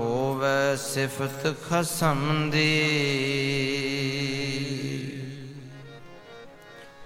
ਸਿਫਤ 0.77 1.47
ਖਸਮ 1.69 2.51
ਦੀ 2.51 2.70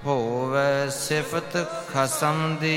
ਹੋਵੇ 0.06 0.90
ਸਿਫਤ 0.90 1.56
ਖਸਮ 1.92 2.56
ਦੀ 2.60 2.74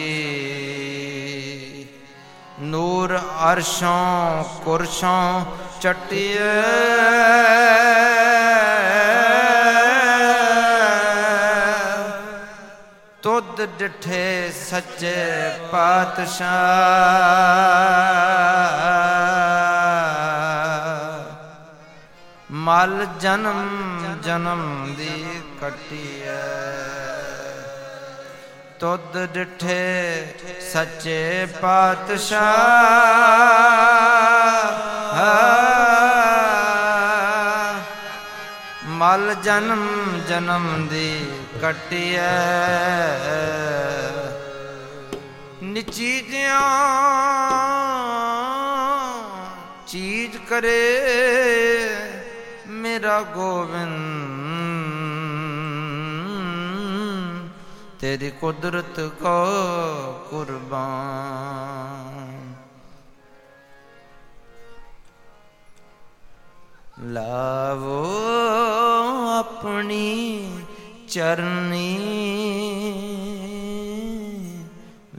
ਨੂਰ 2.60 3.18
ਅਰਸ਼ੋਂ 3.52 4.44
ਕੁਰਸ਼ੋਂ 4.64 5.46
ਚਟਿਏ 5.82 6.52
ਤੁਧ 13.24 13.62
ਡਿਠੇ 13.80 14.52
ਸੱਚੇ 14.52 15.16
ਪਾਤਸ਼ਾਹ। 15.72 16.48
ਮਲ 22.68 23.06
ਜਨਮ 23.20 23.68
ਜਨਮ 24.23 24.94
ਦੀ 24.98 25.42
ਕਟਿਐ 25.62 26.34
ਤੁਧ 28.80 29.18
ਡਿਠੇ 29.34 30.34
ਸੱਚੇ 30.73 31.48
ਪਾਤਸ਼ਾਹ। 31.62 32.50
ਮਲ 38.98 39.34
ਜਨਮ 39.44 39.88
ਜਨਮ 40.30 40.88
ਦੀ 40.88 41.12
ਕਟਿਐ 41.64 42.28
ਨਿਚੀਜਿਆਂ 45.64 46.62
ਚੀਜ਼ 49.88 50.38
ਕਰੇ। 50.50 50.76
ਮੇਰਾ 52.98 53.22
ਗੋਵਿੰਦ 53.22 53.95
ਤੇਰੀ 58.00 58.30
ਕੁਦਰਤ 58.30 59.00
ਕੋ 59.00 60.26
ਕੁਰਬਾਨ। 60.30 62.54
ਲਾਵੋ 67.04 68.05
ਆਪਣੀ 69.38 70.52
ਚਰਨੀ 71.10 71.98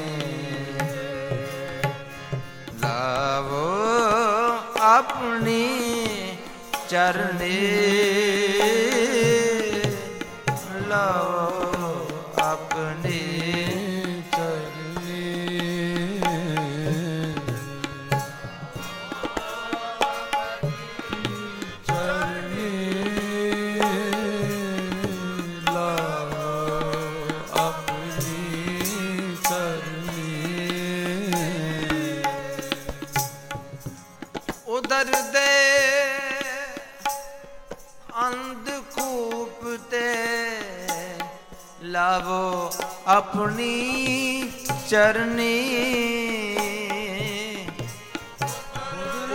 ਲਾਵੋ 2.82 3.64
ਆਪਣੀ 4.80 5.68
ਚਰਨੀ। 6.88 8.43
ਲਾਵੋ 42.14 42.70
ਆਪਣੀ 43.06 44.50
ਚਰਨੀ। 44.88 45.46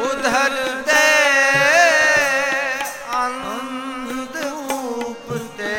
ਉਧਰ 0.04 0.56
ਦੇ 0.88 1.08
ਅੰਧ 3.16 4.38
ਕੂਪ 4.38 5.34
ਤੇ 5.58 5.76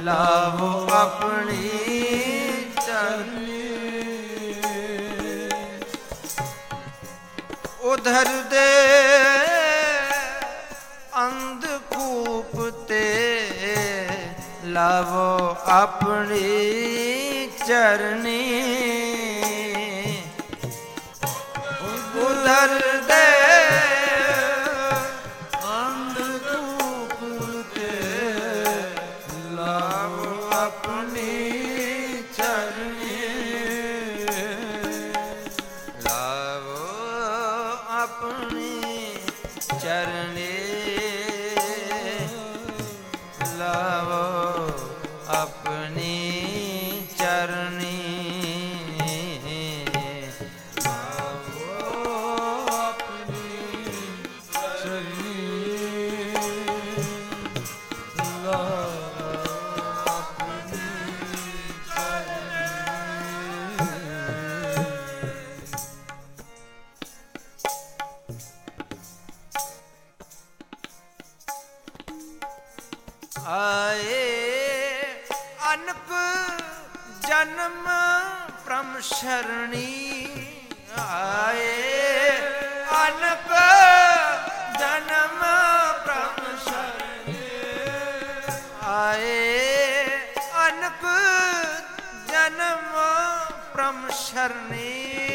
ਲਾਵੋ 0.00 0.72
ਆਪਣੀ 0.94 1.70
ਚਰਨੀ। 2.86 3.62
ਉਧਰ 7.82 8.28
ਦੇ 8.50 8.68
ਲਾਵੋ 14.70 15.56
ਆਪਣੀ 15.66 17.48
ਚਰਨੀ। 17.66 18.42
ਉਧਰ 22.16 22.78
ਦੇ 23.08 23.26
ਪ੍ਰਮ 78.80 79.00
ਸ਼ਰਣੀ 79.00 80.26
ਆਏ। 80.98 81.66
ਅਨਕ 83.00 83.50
ਜਨਮ 84.78 85.42
ਪ੍ਰਮ 86.04 86.56
ਸ਼ਰਣੀ 86.64 87.36
ਆਏ। 88.92 90.06
ਅਨਕ 90.66 91.04
ਜਨਮ 92.30 92.88
ਪ੍ਰਮ 93.72 94.08
ਸ਼ਰਣੀ 94.20 95.29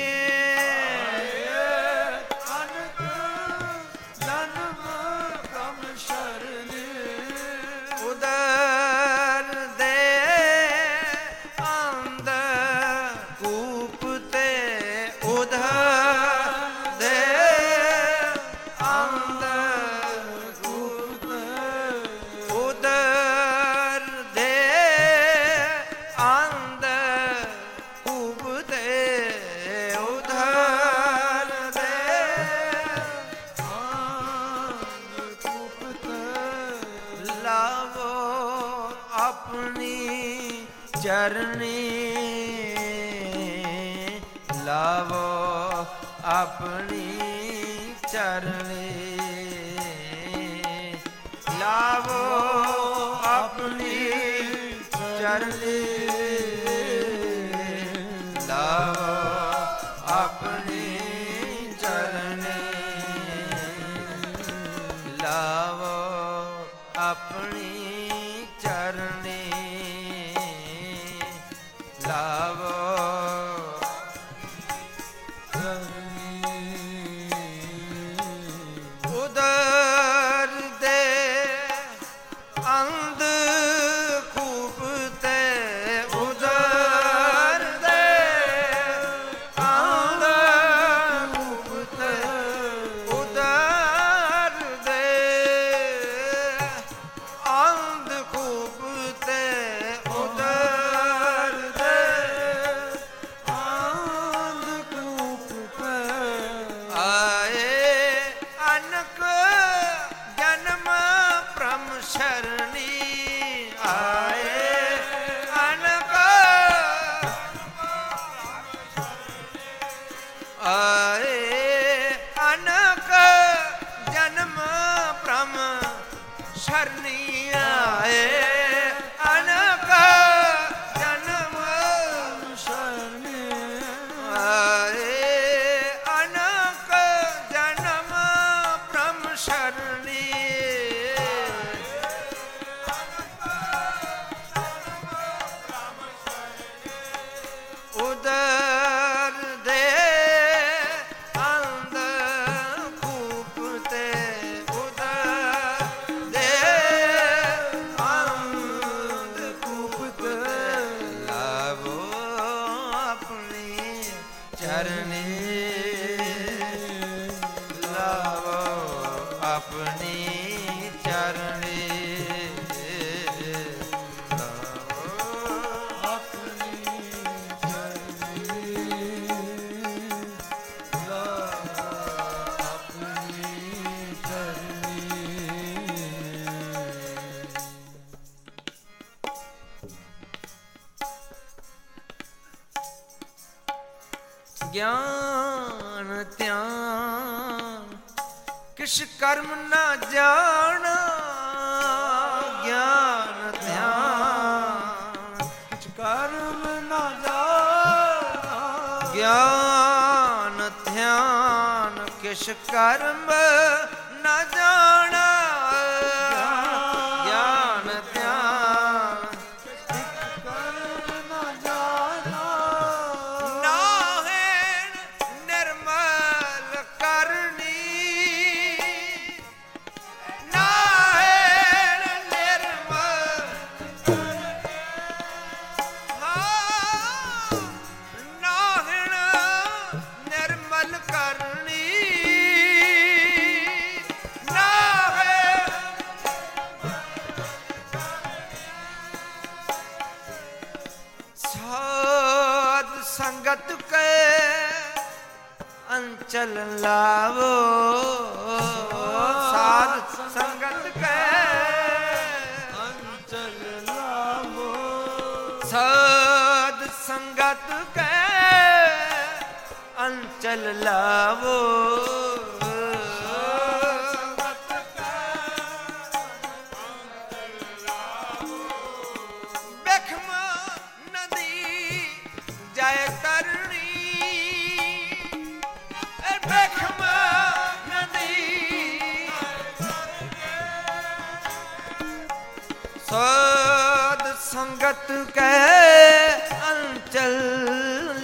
ਕਟ 294.95 295.11
ਕੈ 295.35 296.37
ਅੰਚਲ 296.69 297.33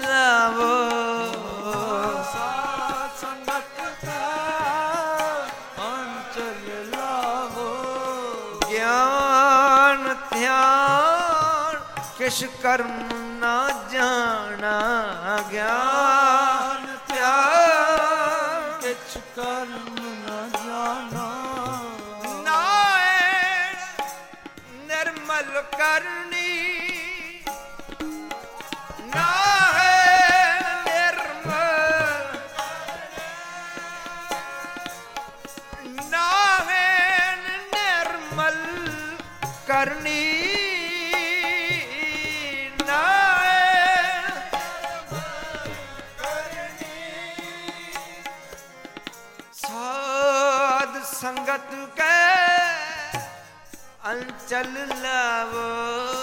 ਲਾਵੋ। 0.02 0.76
ਸਾਧ 2.24 3.18
ਸੰਗਤ 3.22 3.80
ਕਾ 4.06 4.30
ਅੰਚਲ 5.88 6.90
ਲਾਵੋ। 6.90 7.70
ਗਿਆਨ 8.72 10.16
ਧਿਆਨ 10.34 11.76
ਕਿਛ 12.18 12.44
ਕਰਮ 12.64 13.21
ਅੰਚਲ 54.52 54.88
ਲਾਵੋ। 55.04 56.21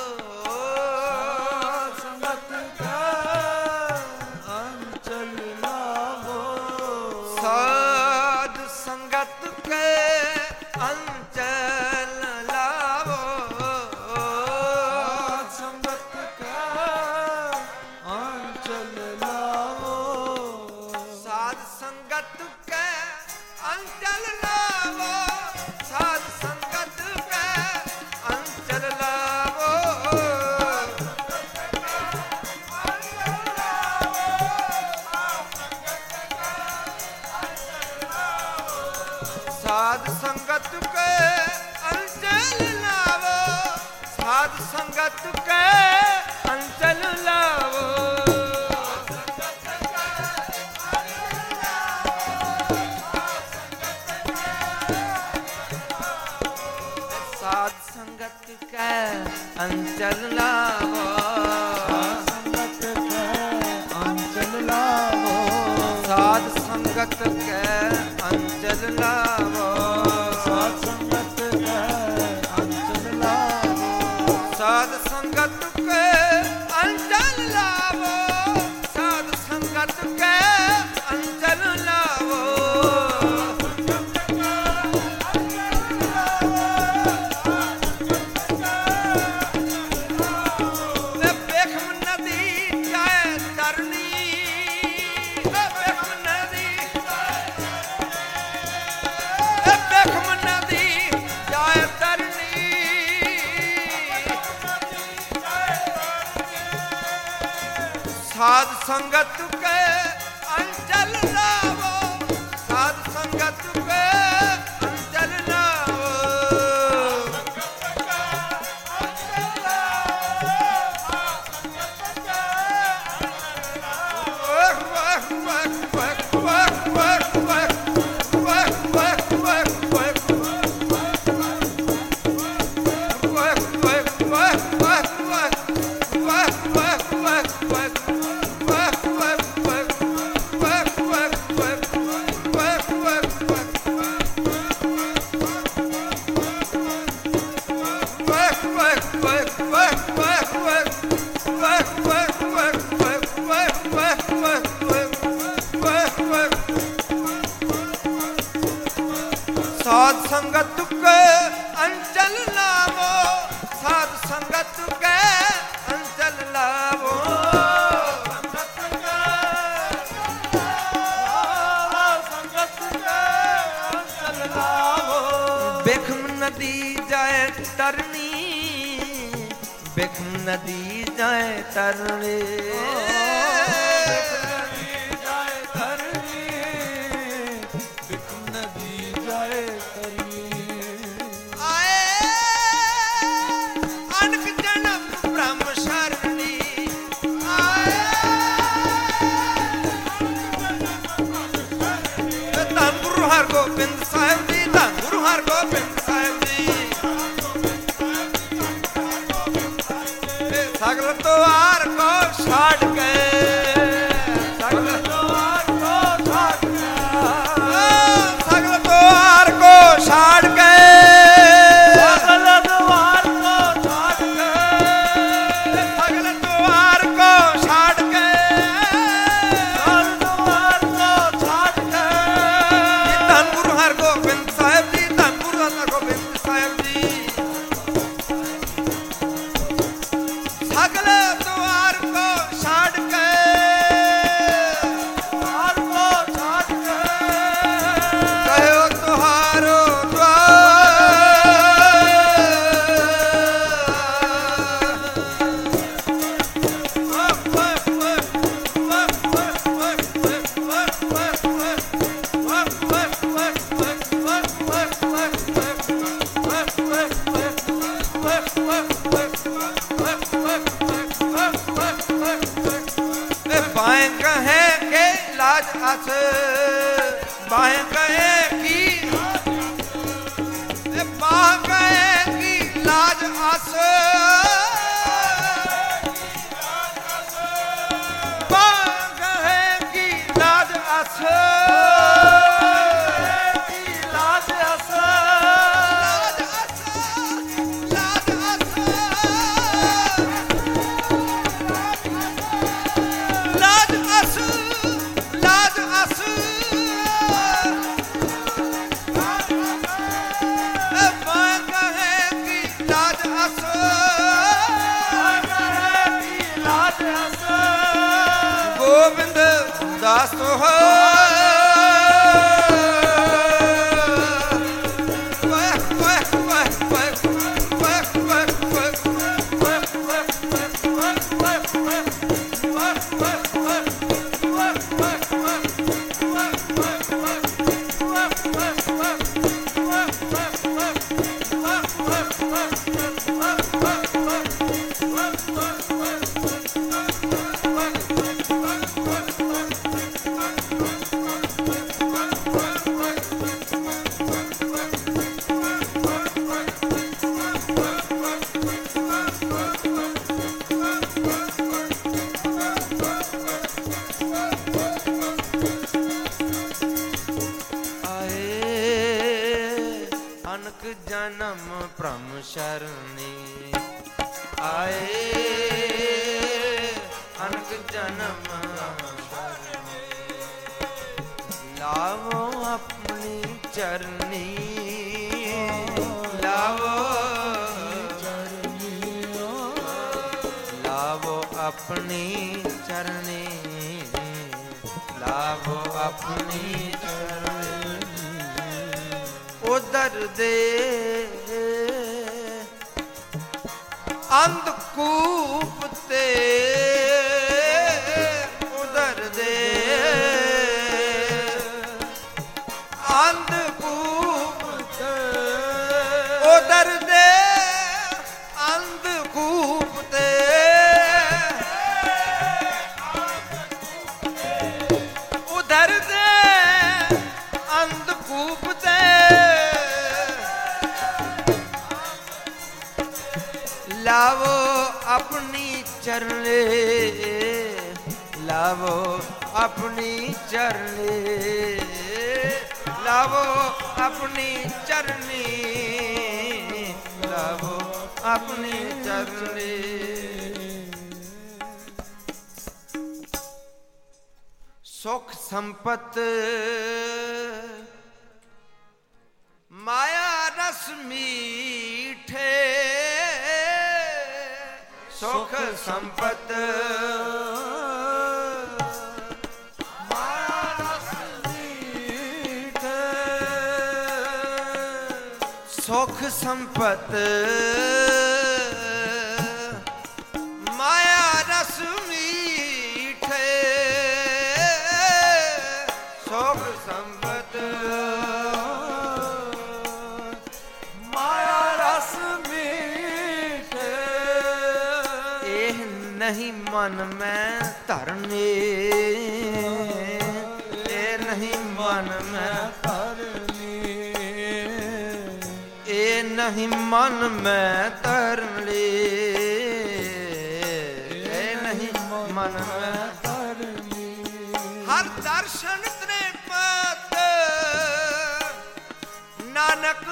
anak 519.79 520.08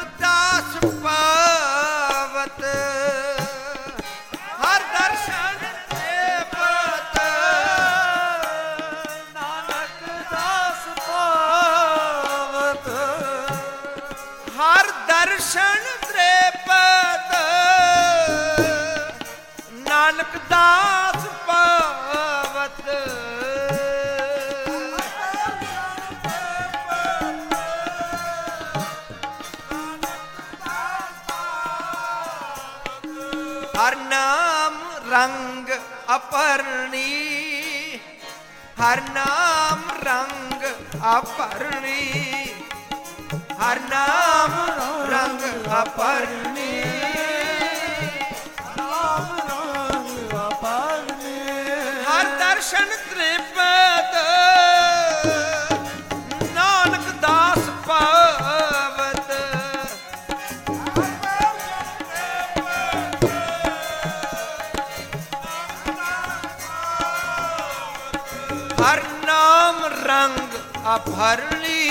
ਆਪਰਣੀ 41.07 42.47
ਹਰ 43.61 43.81
ਨਾਮ 43.81 44.55
ਰੰਗ 45.11 45.69
ਆਪਰਣੀ 45.73 46.76
ਹਰਲੀ 71.27 71.89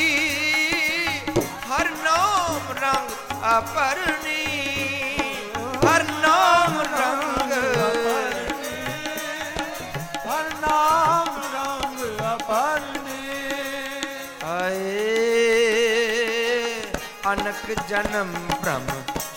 ਹਰ 1.70 1.90
ਨਾਮ 2.04 2.68
ਰੰਗ 2.82 3.10
ਆਪਰਨੀ 3.44 4.44
ਹਰ 5.86 6.04
ਨਾਮ 6.22 6.80
ਰੰਗ 6.92 7.52
ਹਰ 10.28 10.54
ਨਾਮ 10.62 11.42
ਰੰਗ 11.56 12.22
ਆਪਰਨੀ 12.22 13.28
ਆਏ, 14.54 15.04
ਅਨਕ 17.34 17.66
ਜਨਮ 17.90 18.34
ਭ੍ਰਮ 18.62 18.88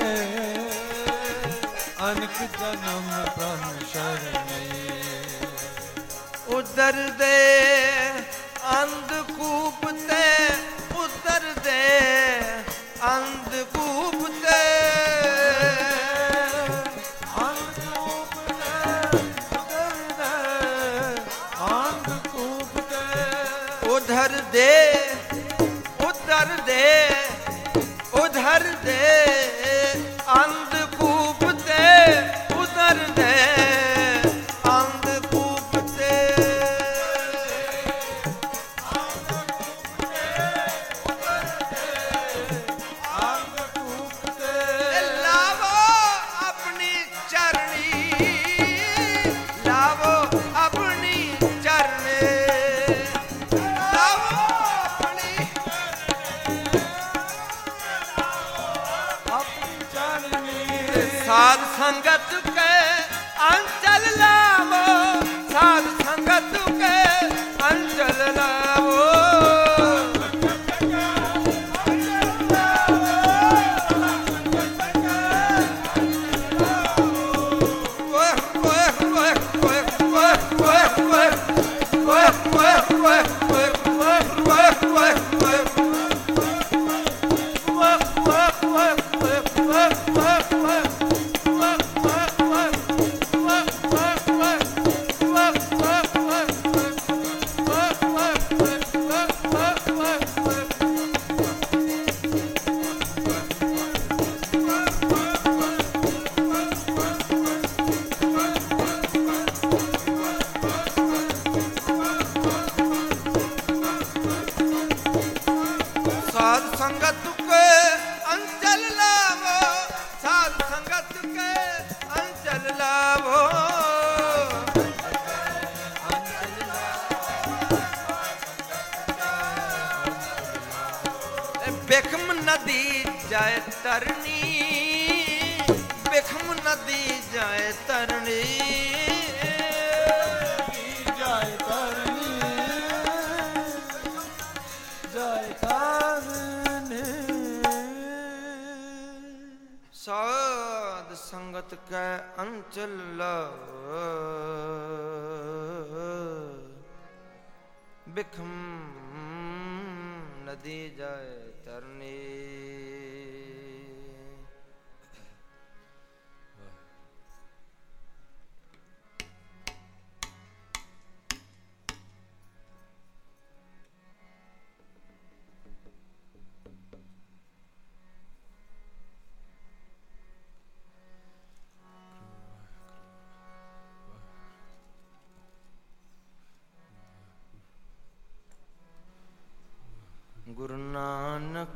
ਅਨਕ 2.11 2.39
ਜਨਮ 2.61 3.11
ਪ੍ਰਮ 3.37 3.73
ਸਰਨੇ। 3.93 4.69
ਉਦਰ 6.49 6.93
ਦੇ 6.93 7.37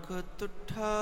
को 0.04 0.20
तुठा 0.38 0.92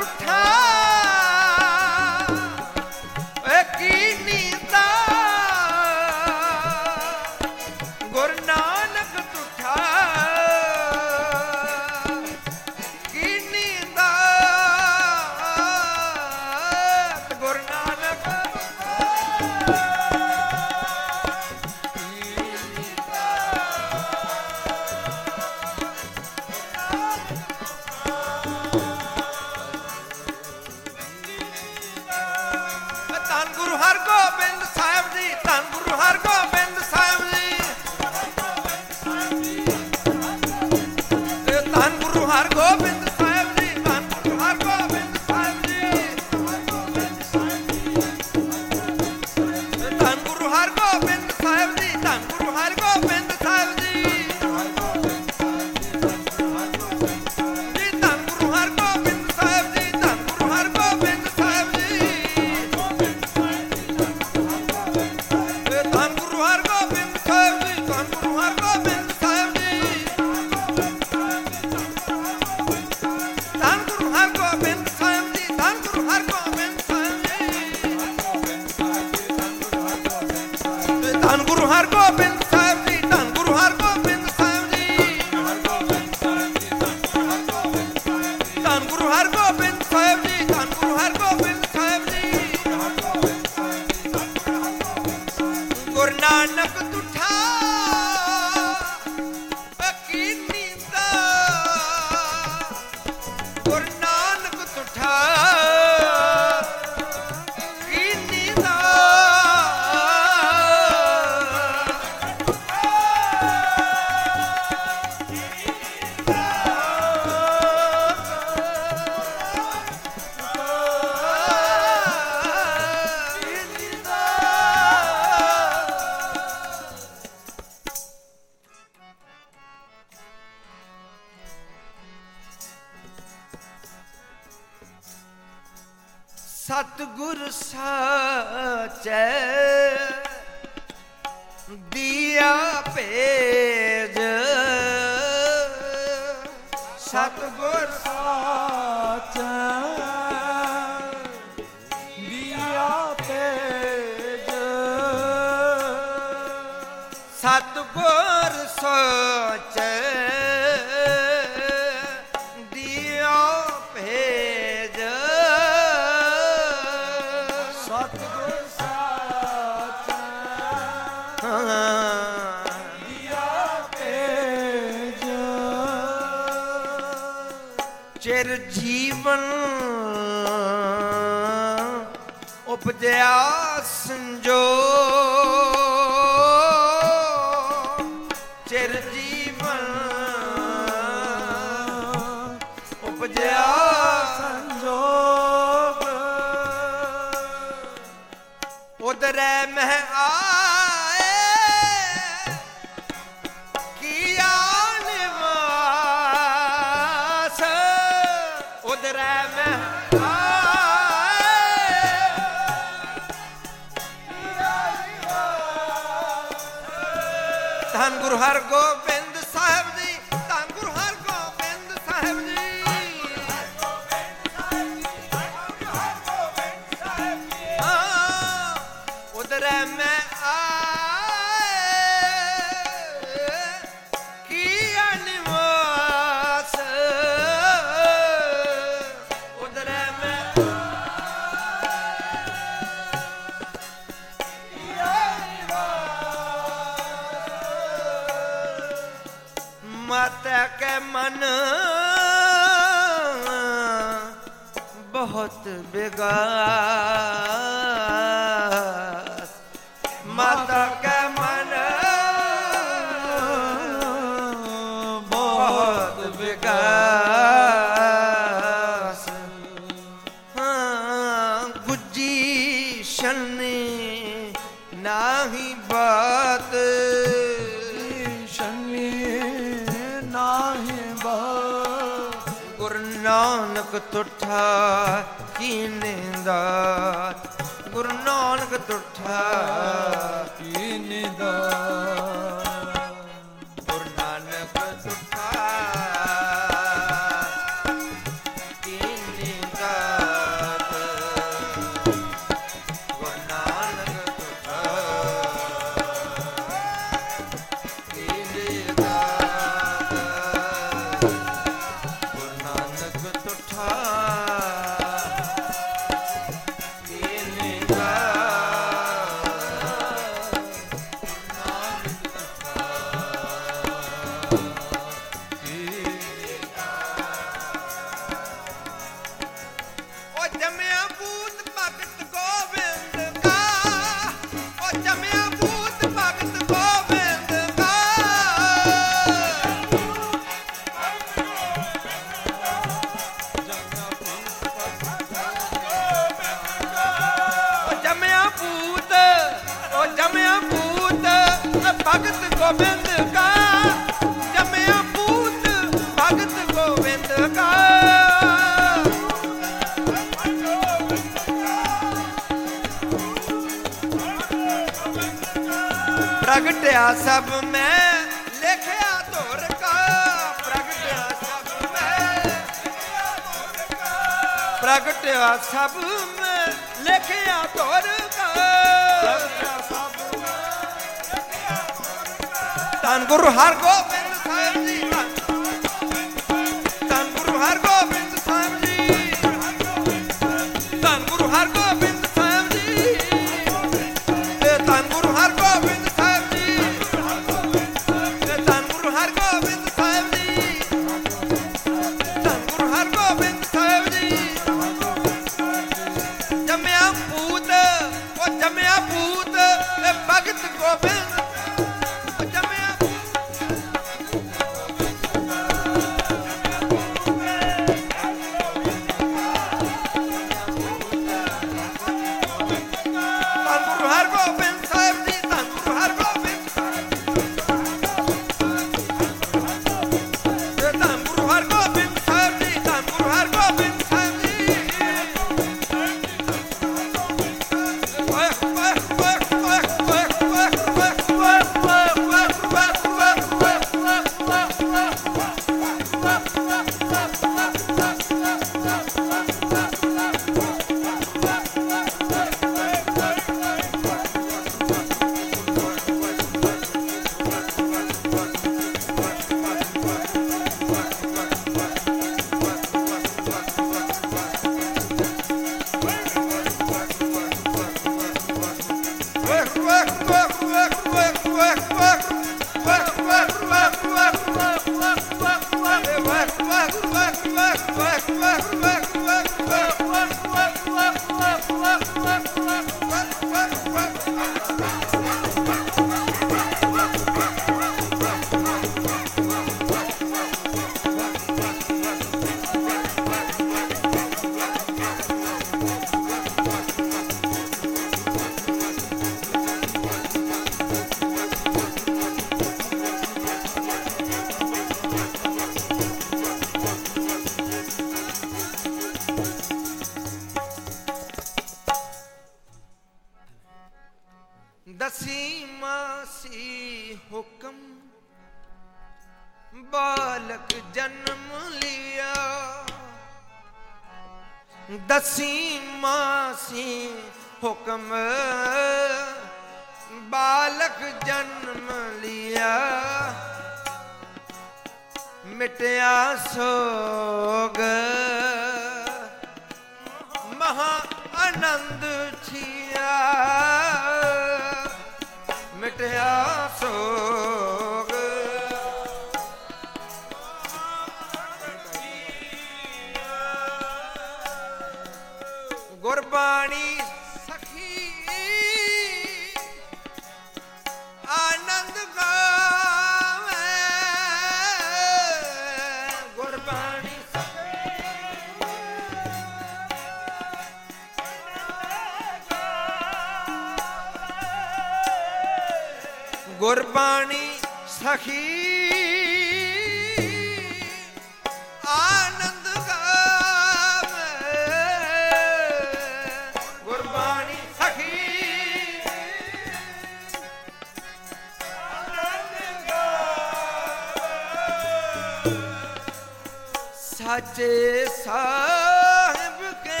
ਸਾਚੇ 597.24 598.04
ਸਾਹਿਬ 598.14 599.60
ਕੇ 599.84 600.00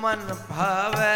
ਮਨ 0.00 0.34
ਭਾਵੇ 0.48 1.12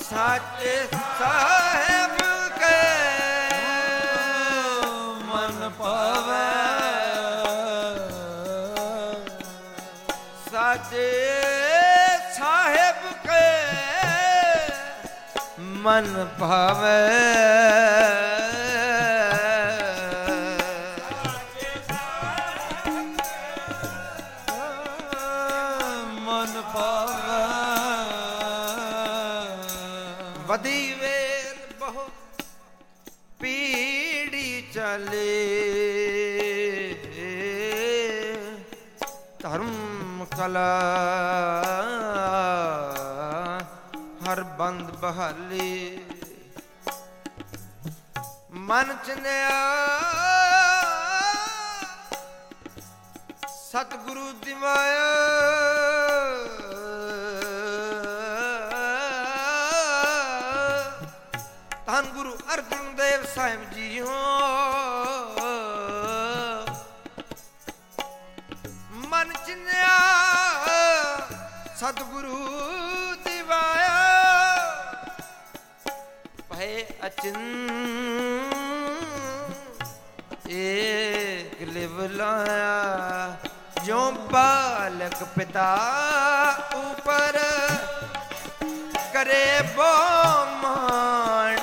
ਸਾਚੇ 0.00 0.76
ਸਾਹਿਬ 1.18 2.18
ਕੇ 2.58 2.76
ਮਨ 5.24 5.70
ਭਾਵੇ 5.78 6.42
ਸਾਚੇ 10.50 11.10
ਸਾਹਿਬ 12.36 13.12
ਕੇ 13.24 13.44
ਮਨ 15.78 16.26
ਭਾਵੇ 16.38 17.00
ਬਹਾਲੇ 45.12 45.98
ਮਨ 48.60 48.92
ਚਨਿਆ 49.06 49.48
ਸਤਿਗੁਰੂ 53.48 54.30
ਦਿਵਾਇਆ 54.44 55.10
ਧੰਨ 61.86 62.08
ਗੁਰੂ 62.08 62.36
ਅਰਜਨ 62.54 62.94
ਦੇਵ 62.96 63.26
ਸਾਹਿਬ 63.34 63.71
ਕੀਤਾ 85.52 85.72
ਉਪਰ 86.74 87.38
ਕਰੇ 89.12 89.46
ਬੋ 89.76 89.88
ਮਾਣ। 90.62 91.61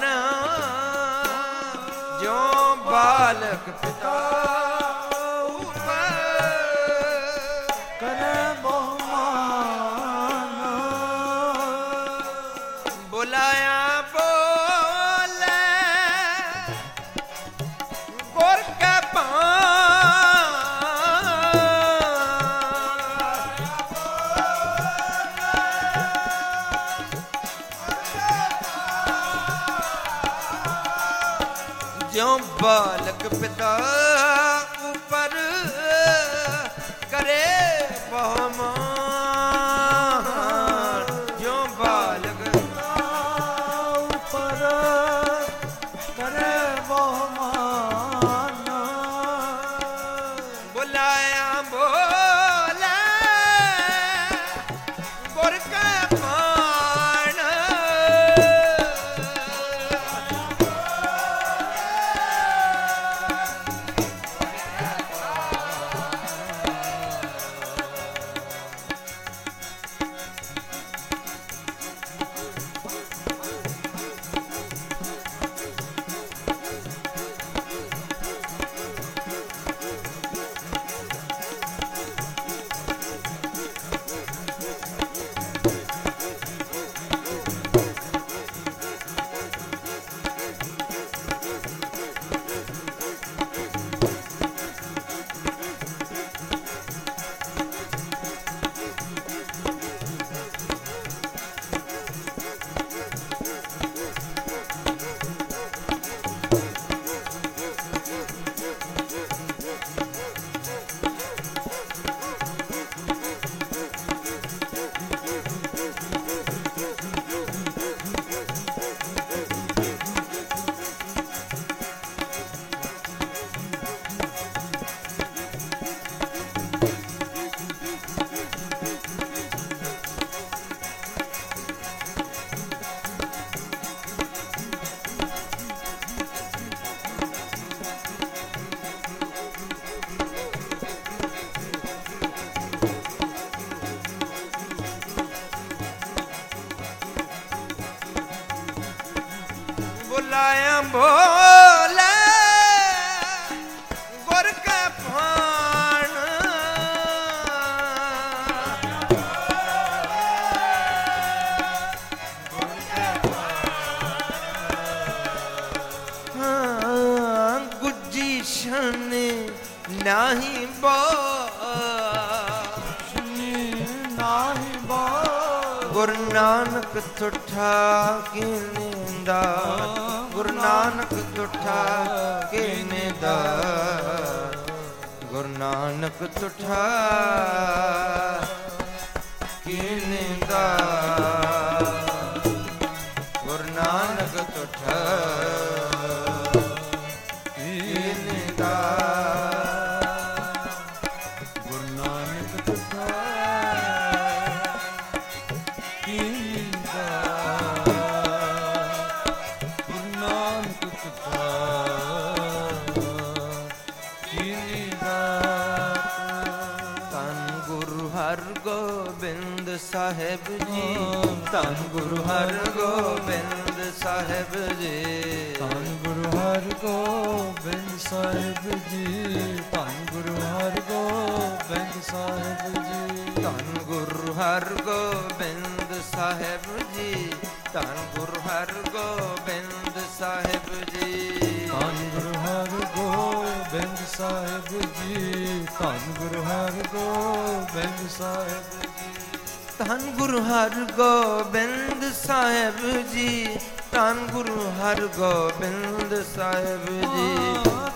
ਧੰਨ 249.90 250.12
ਗੁਰੂ 250.12 250.44
ਹਰਗੋਬਿੰਦ 250.44 252.14
ਸਾਹਿਬ 252.14 253.10
ਜੀ। 253.14 253.60
ਧੰਨ 253.92 254.28
ਗੁਰੂ 254.32 254.70
ਹਰਗੋਬਿੰਦ 254.70 256.26
ਸਾਹਿਬ 256.36 256.86
ਜੀ। 256.86 257.36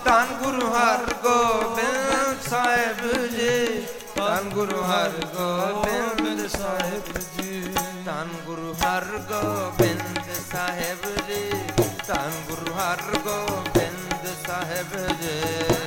ਧੰਨ 0.04 0.26
ਗੁਰੂ 0.42 0.72
ਹਰਗੋਬਿੰਦ 0.72 2.48
ਸਾਹਿਬ 2.50 3.12
ਜੀ। 3.36 3.86
ਧੰਨ 4.16 4.50
ਗੁਰੂ 4.50 4.82
ਹਰਗੋਬਿੰਦ 4.82 6.46
ਸਾਹਿਬ 6.46 7.18
ਜੀ। 7.36 7.74
ਧੰਨ 8.04 8.28
ਗੁਰੂ 8.46 8.72
ਹਰਗੋਬਿੰਦ 8.72 10.20
ਸਾਹਿਬ 10.52 11.26
ਜੀ। 11.28 11.50
ਧੰਨ 12.06 12.32
ਗੁਰੂ 12.48 12.74
ਹਰਗੋਬਿੰਦ 12.74 14.26
ਸਾਹਿਬ 14.46 15.20
ਜੀ। 15.22 15.83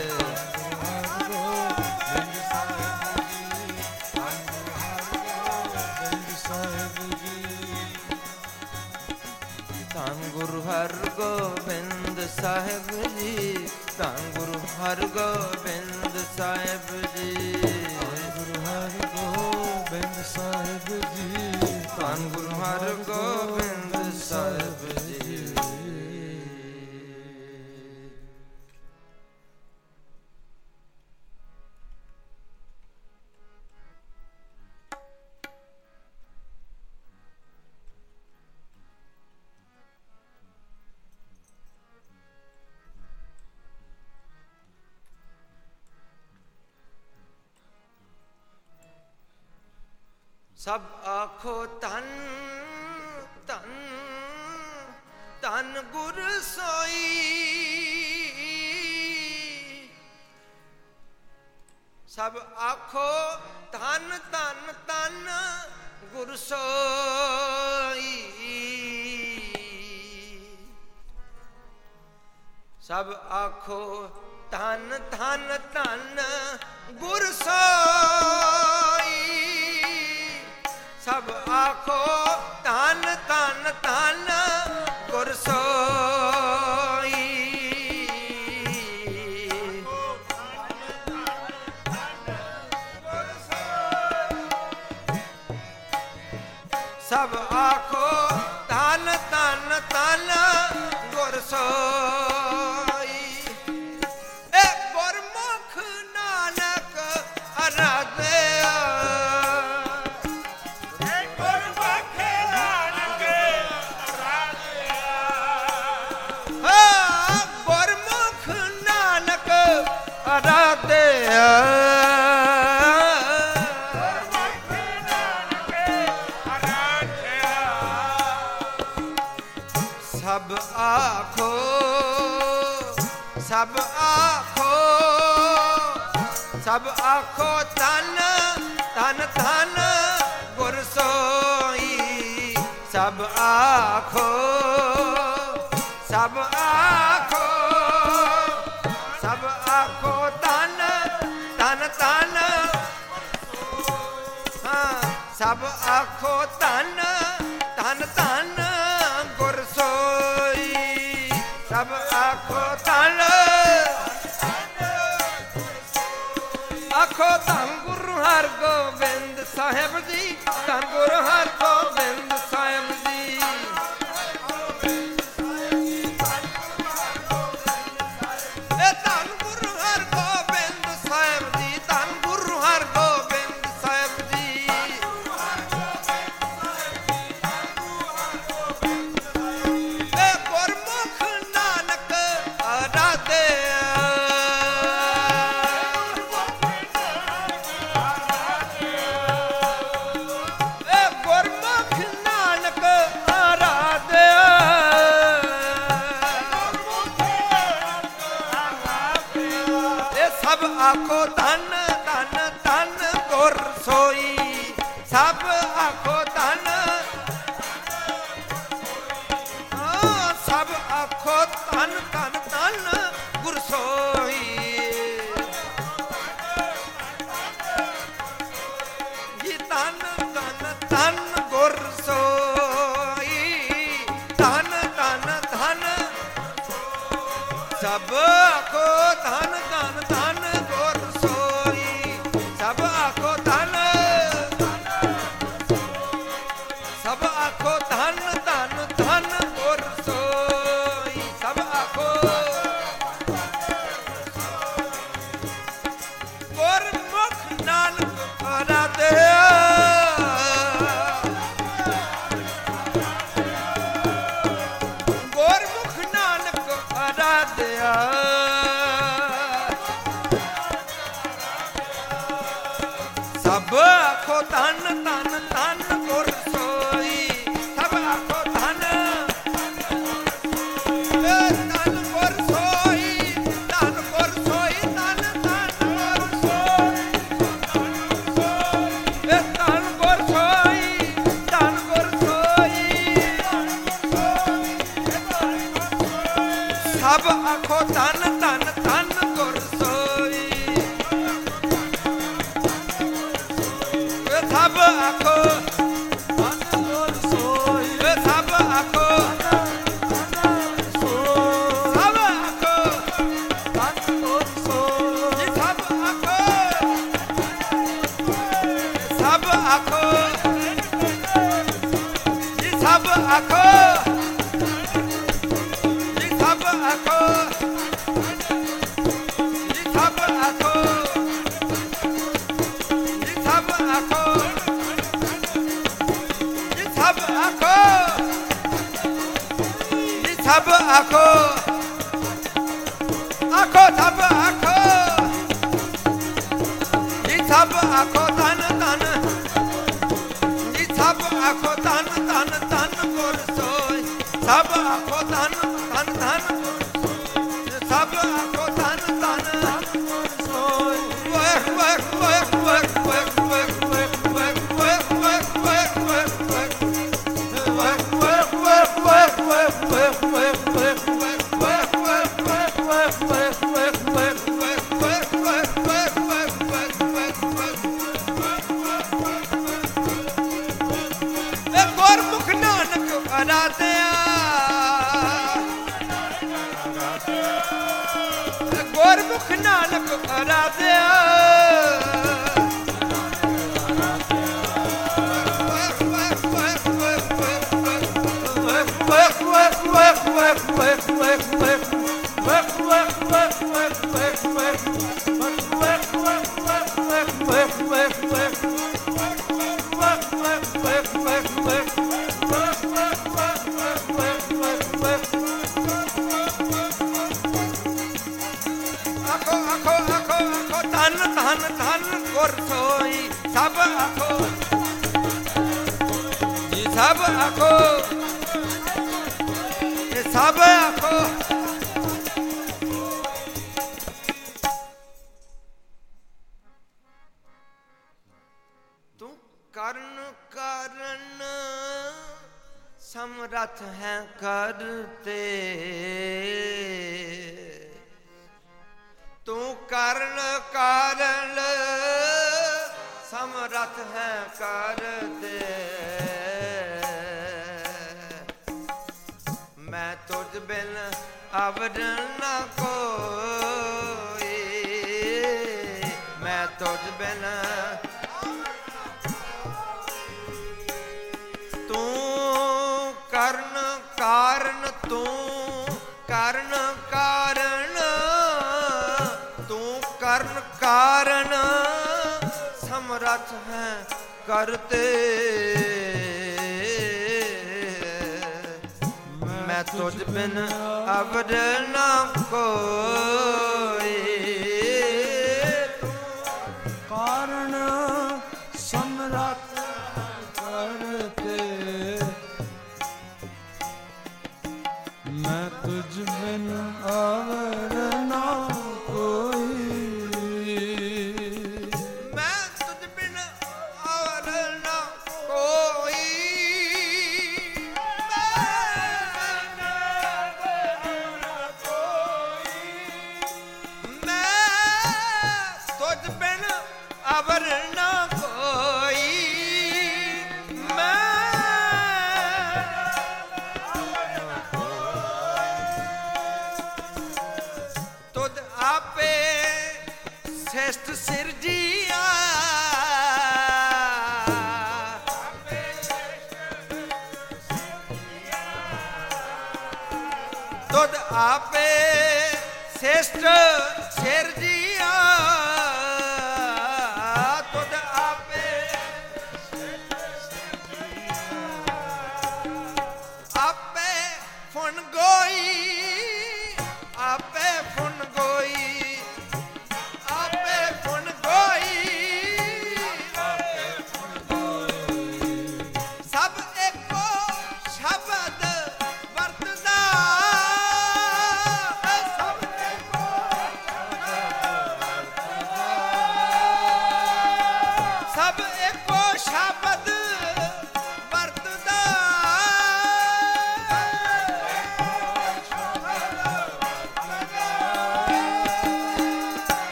Sabır 215.18 215.57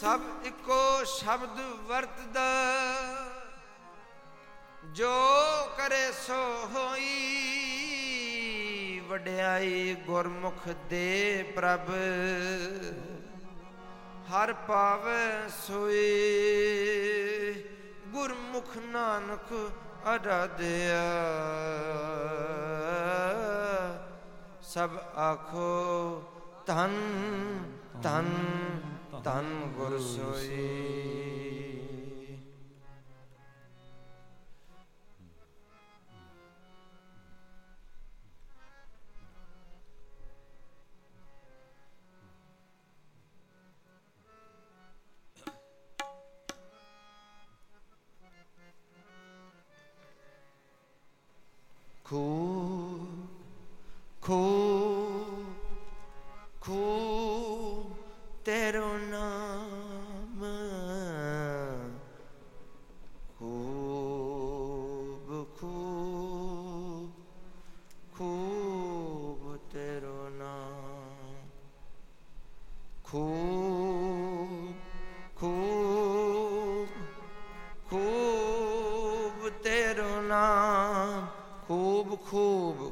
ਸਭ 0.00 0.20
ਇੱਕੋ 0.44 1.04
ਸ਼ਬਦ 1.04 1.60
ਵਰਤਦਾ, 1.88 2.50
ਜੋ 4.94 5.14
ਕਰੇ 5.78 6.06
ਸੋ 6.26 6.42
ਹੋਈ, 6.74 7.10
ਵਡਿਆਈ 9.08 9.94
ਗੁਰਮੁਖ 10.06 10.68
ਦੇ 10.90 11.42
ਪ੍ਰਭ, 11.56 11.90
ਹਰ 14.30 14.52
ਪਾਵੈ 14.68 15.48
ਸੋਈ। 15.66 16.06
ਗੁਰਮੁਖ 18.12 18.76
ਨਾਨਕ 18.76 19.52
ਅਰਾਧਿਆ। 20.06 21.02
ਸਭ 24.62 24.90
ਆਖੋ 25.16 25.70
ਤਨ 26.66 26.94
ਤਨ 28.02 28.28
ਤਨ 29.24 29.50
ਗੁਰ 29.76 29.98
ਸੋਈ। 30.00 31.45
cool, 52.08 53.00
cool, 54.20 55.26
cool. 56.60 57.96
খুব 82.24 82.85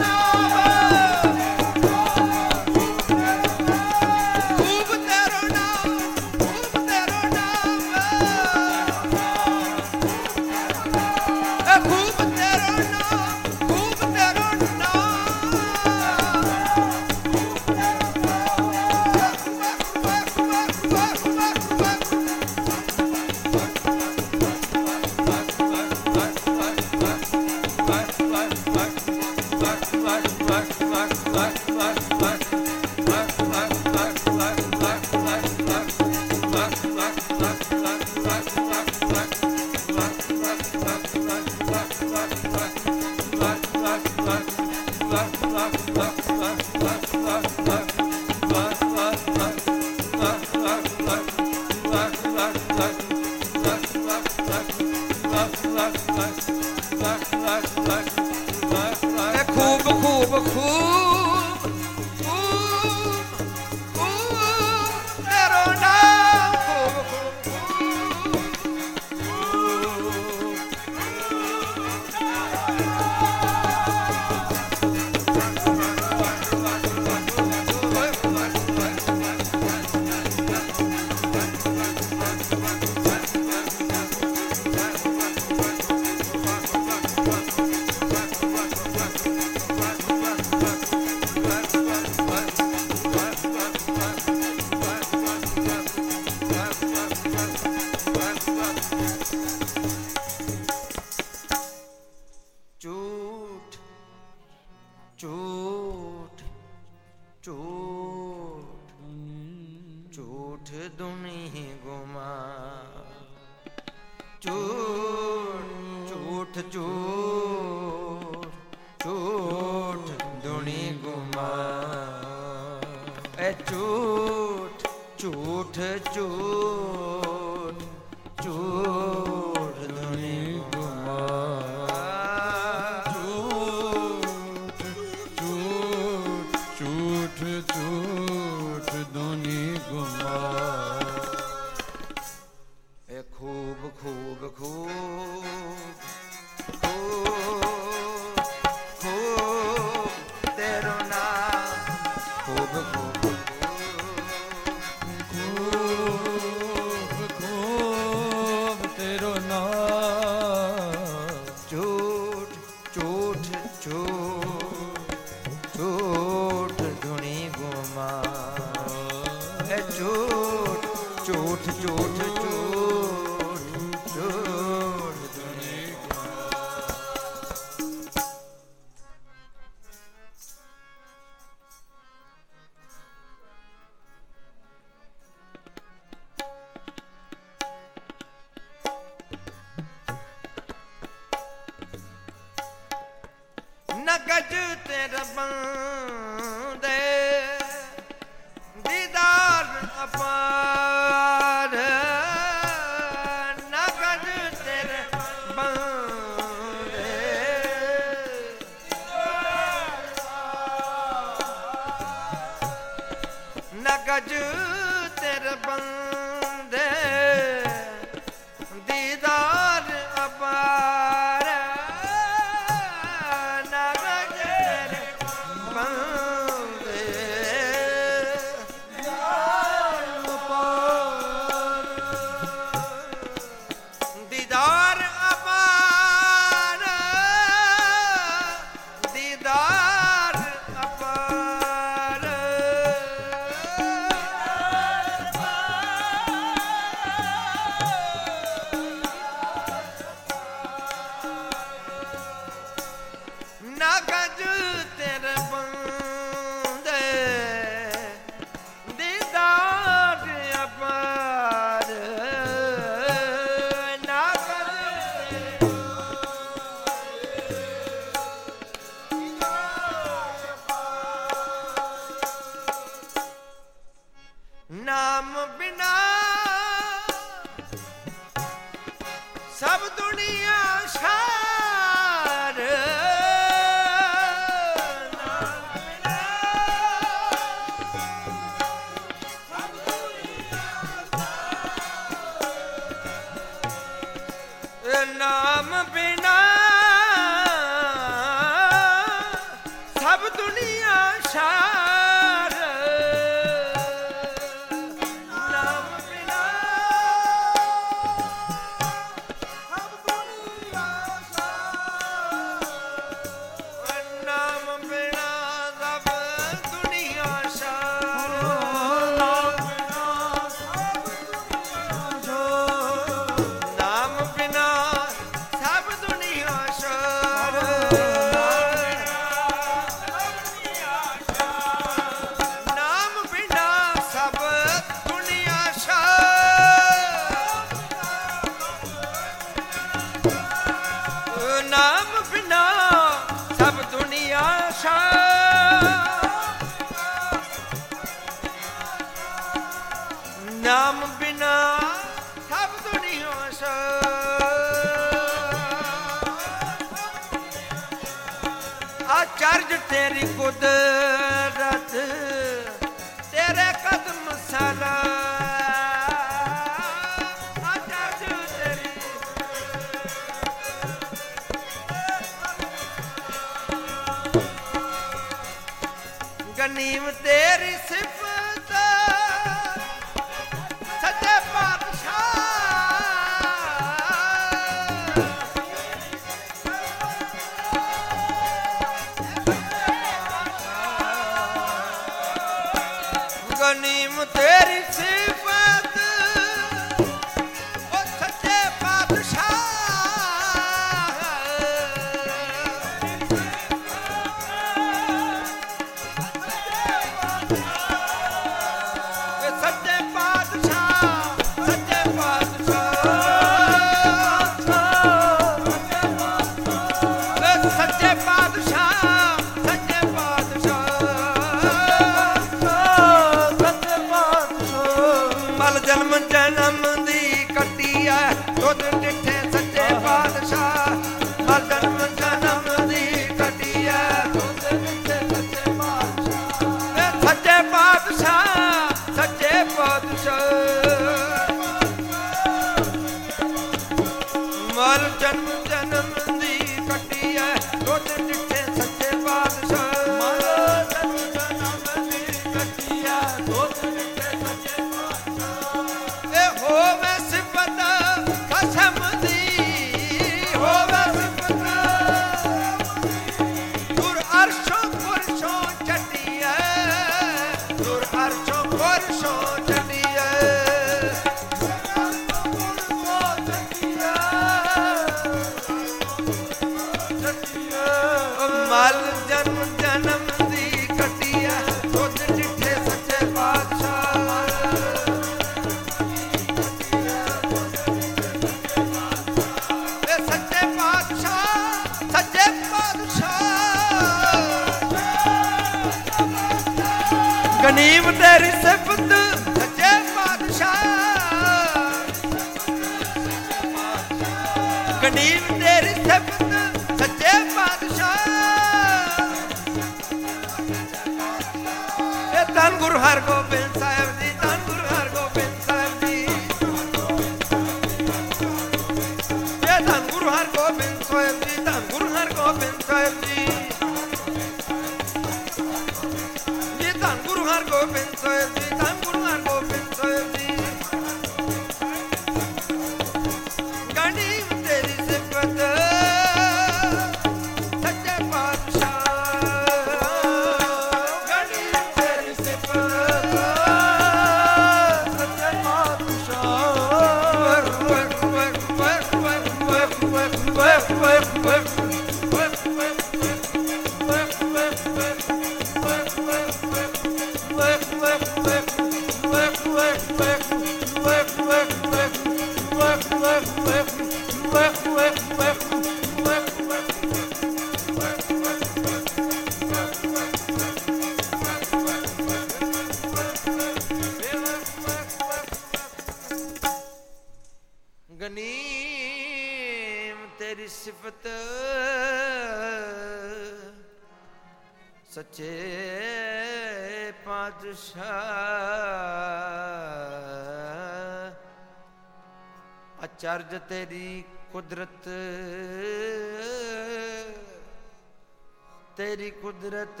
ਤੇਰੀ 598.96 599.30
ਕੁਦਰਤ 599.30 600.00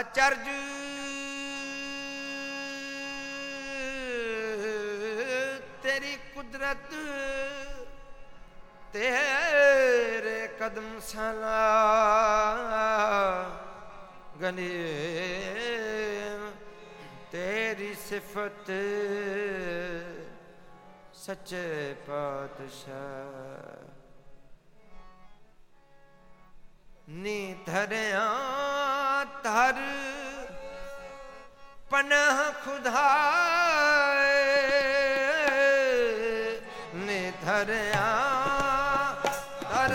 ਅਚਰਜ 0.00 0.48
ਤੇਰੀ 5.82 6.16
ਕੁਦਰਤ 6.34 6.94
ਤੇਰੇ 8.92 10.46
ਕਦਮ 10.60 10.98
ਸਲਾ 11.00 11.62
ਗਨੇ। 14.42 14.70
ਤੇਰੀ 17.32 17.94
ਸਿਫਤ 18.08 18.70
ਸੱਚੇ 21.14 21.94
ਪਾਤਸ਼ਾਹ। 22.08 23.95
ਨੀ 27.08 27.54
ਧਰਿਆ 27.66 28.22
ਧਰ 29.42 29.74
ਪਨਹ 31.90 32.40
ਖੁਦਾਏ। 32.64 34.40
ਨੀ 36.94 37.32
ਧਰਿਆ 37.44 38.06
ਧਰ 39.62 39.94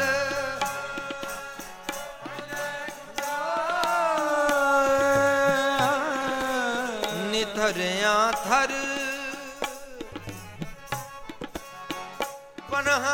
ਧਰਿਆ 7.56 8.32
ਥਰ 8.44 8.72
ਪਨਹ 12.70 13.06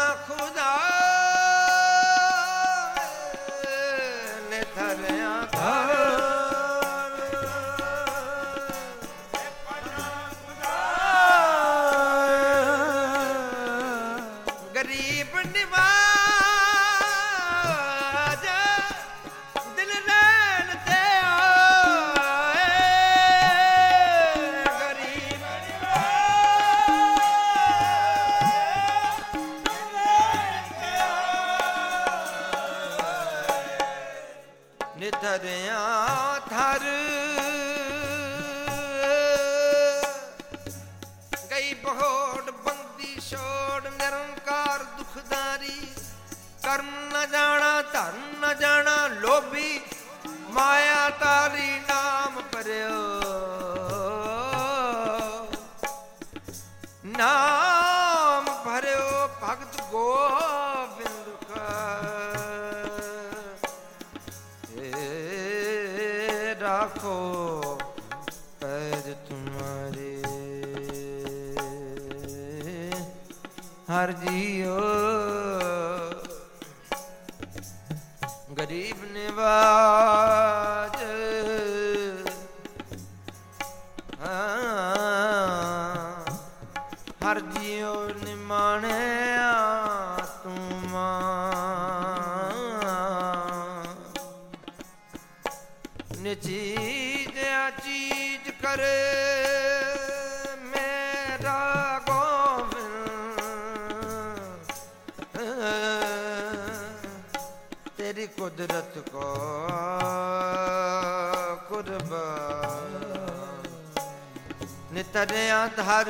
ਨਿਤਰਿਆ 115.18 115.68
ਧਰ। 115.68 116.10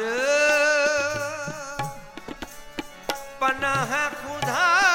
ਪਨਾਹ 3.40 3.94
ਖੁਦਾ 4.24 4.87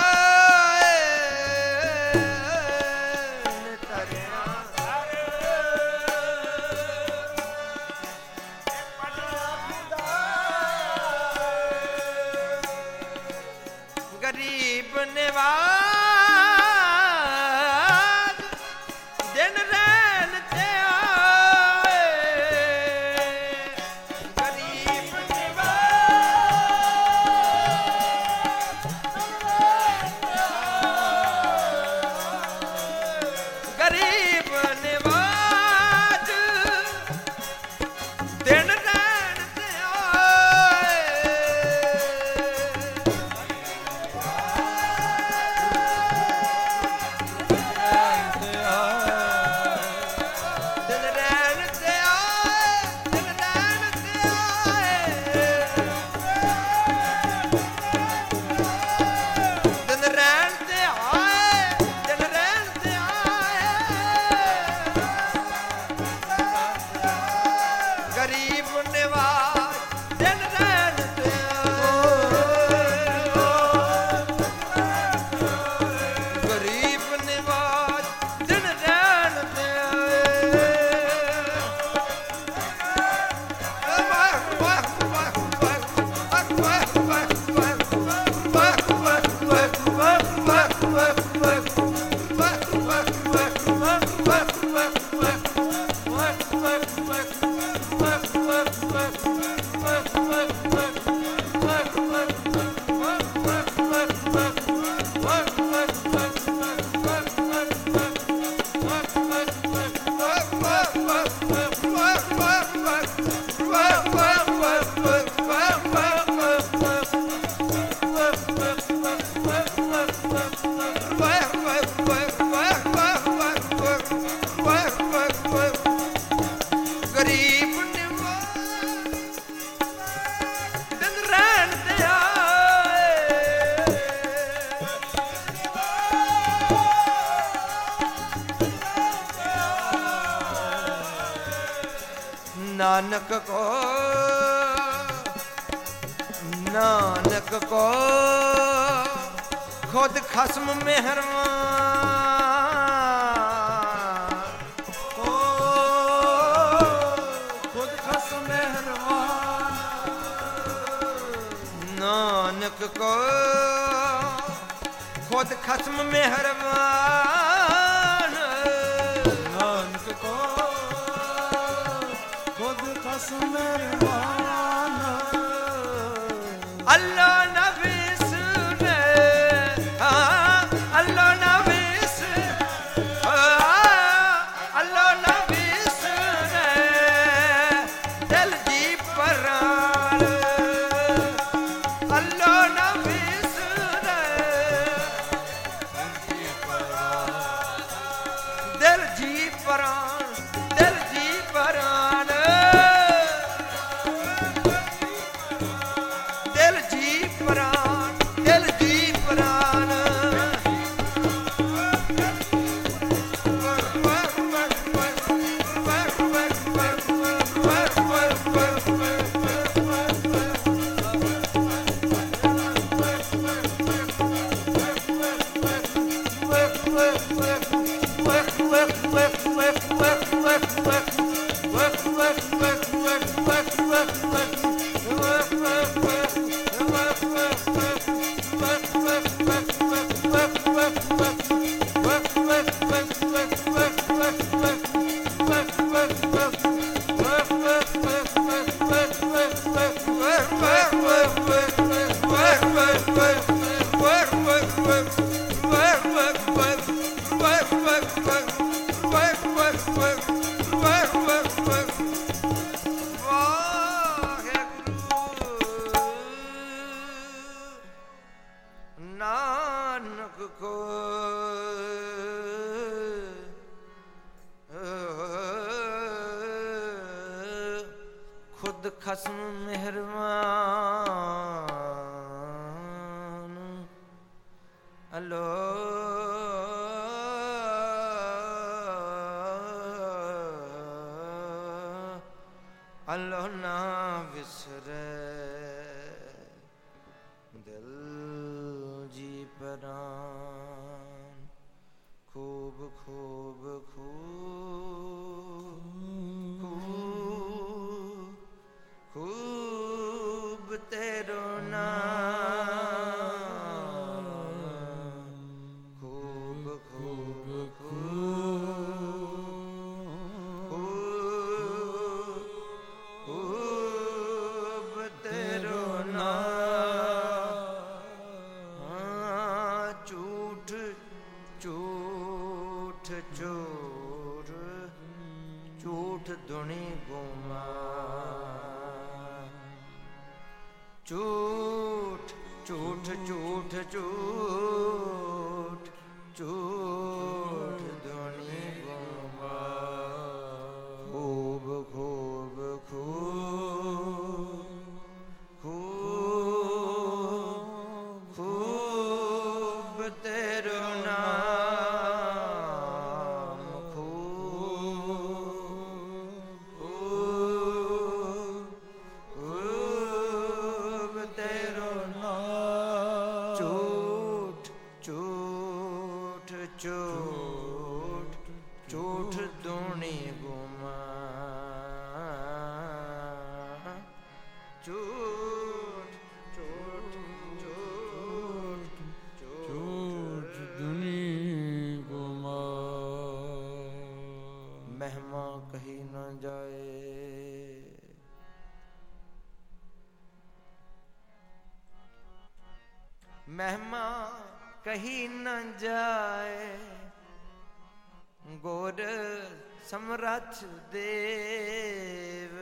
ਨਾਥ 410.52 410.64
ਦੇਵ। 410.92 412.56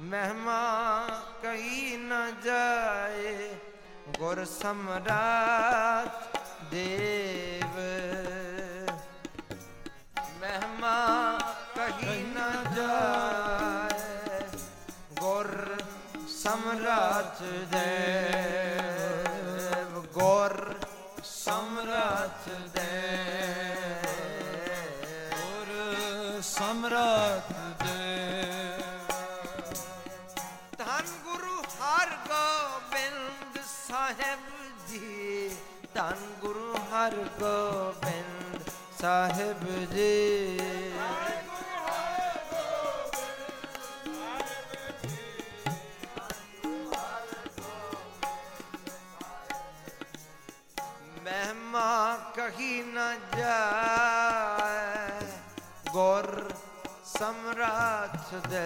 ਮਹਿਮਾ 0.00 0.62
ਕਈ 1.42 1.96
ਨ 1.96 2.12
ਜਾਏ, 2.44 3.48
ਗੁਰ 4.18 4.44
ਸਮਰਾਤ 4.44 6.38
ਦੇਵ। 6.70 7.78
ਮਹਿਮਾ 10.40 10.98
ਕਹੀ 11.76 12.22
ਨ 12.28 12.38
ਜਾਏ, 12.76 14.40
ਗੁਰ 15.20 15.76
ਸਮਰਾਤ 16.38 17.42
ਦੇਵ। 17.72 18.61
ਸਾਹਿਬ 39.02 39.62
ਜੀ। 39.92 40.60
ਮਹਿਮਾ 51.24 52.16
ਕਹੀ 52.36 52.82
ਨਾ 52.82 53.14
ਜਾਏ 53.38 55.26
ਗੁਰ 55.92 56.30
ਸਮਰਾਥ 57.04 58.34
ਦੇ। 58.48 58.62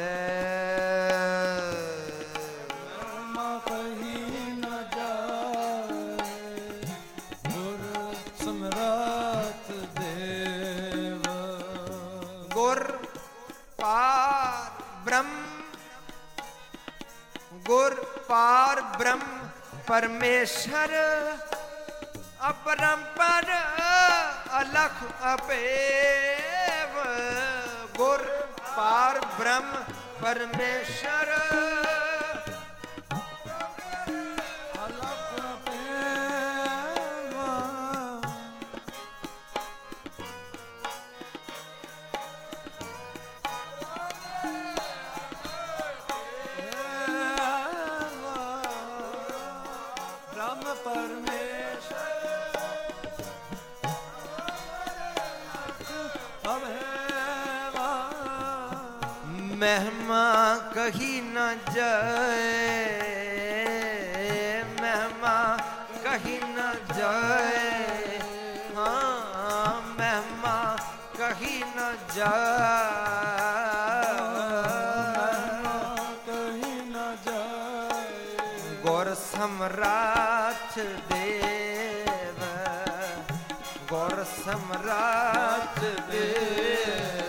ਪਾਰ 18.46 18.80
ਬ੍ਰਹਮ 18.98 19.20
ਪਰਮੇਸ਼ਰ 19.86 20.92
ਅਪਰੰਪਰ 22.48 23.46
ਅਲਖ 24.60 25.02
ਅਪੇਵ 25.32 27.00
ਗੁਰ 27.96 28.24
ਪਾਰ 28.76 29.20
ਬ੍ਰਹਮ 29.38 29.72
ਪਰਮੇਸ਼ਰ। 30.20 31.34
ਜਾਏ, 61.76 62.84
ਮਹਿਮਾ 64.80 65.56
ਕਹੀ 66.04 66.38
ਨਾ 66.48 66.72
ਜਾਏ। 66.98 68.18
ਹਾਂ, 68.76 69.82
ਮਹਿਮਾ 69.98 70.76
ਕਹੀ 71.18 71.62
ਨਾ 71.76 71.92
ਜਾਏ। 72.16 72.66
ਸਮਰਾਥ 79.38 80.78
ਦੇਵ, 81.10 82.44
ਗੁਰ 83.88 84.24
ਸਮਰਾਥ 84.44 85.78
ਦੇਵ। 86.10 87.25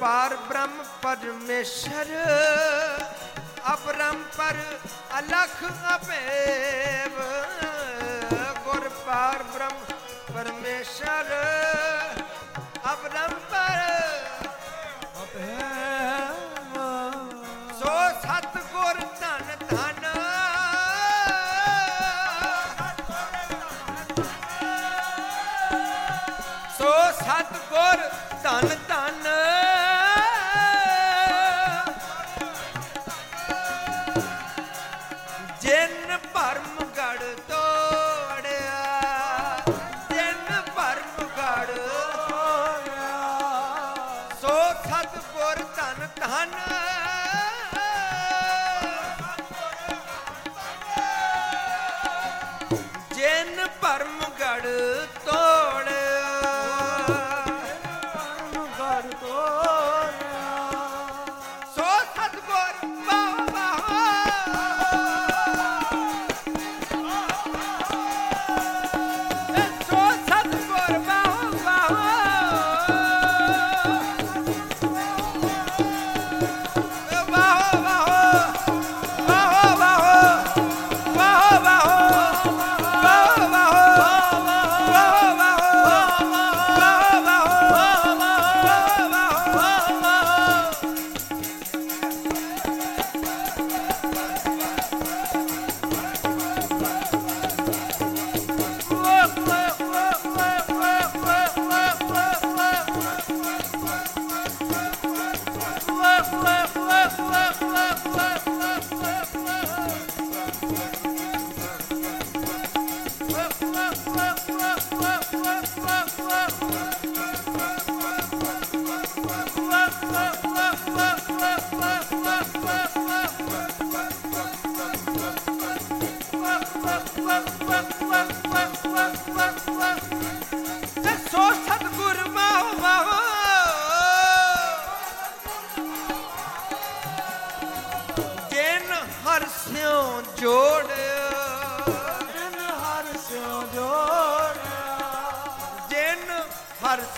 ਪਾਰ 0.00 0.34
ਬ੍ਰਹਮ 0.48 0.82
ਪਰਮੇਸ਼ਰ 1.02 2.08
ਅਪਰੰਪਰ 3.72 4.56
ਅਲਖ 5.18 5.62
ਅਪੇਵ। 5.94 7.20
ਗੁਰ 8.64 8.88
ਪਾਰ 9.06 9.42
ਬ੍ਰਹਮ 9.42 9.84
ਪਰਮੇਸ਼ਰ। 10.34 11.85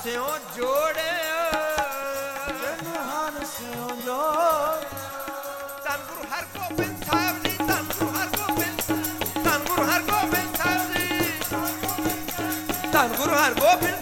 ਸਿਉ 0.03 0.39
ਜੋੜੇ 0.57 1.28
Margot 13.55 13.98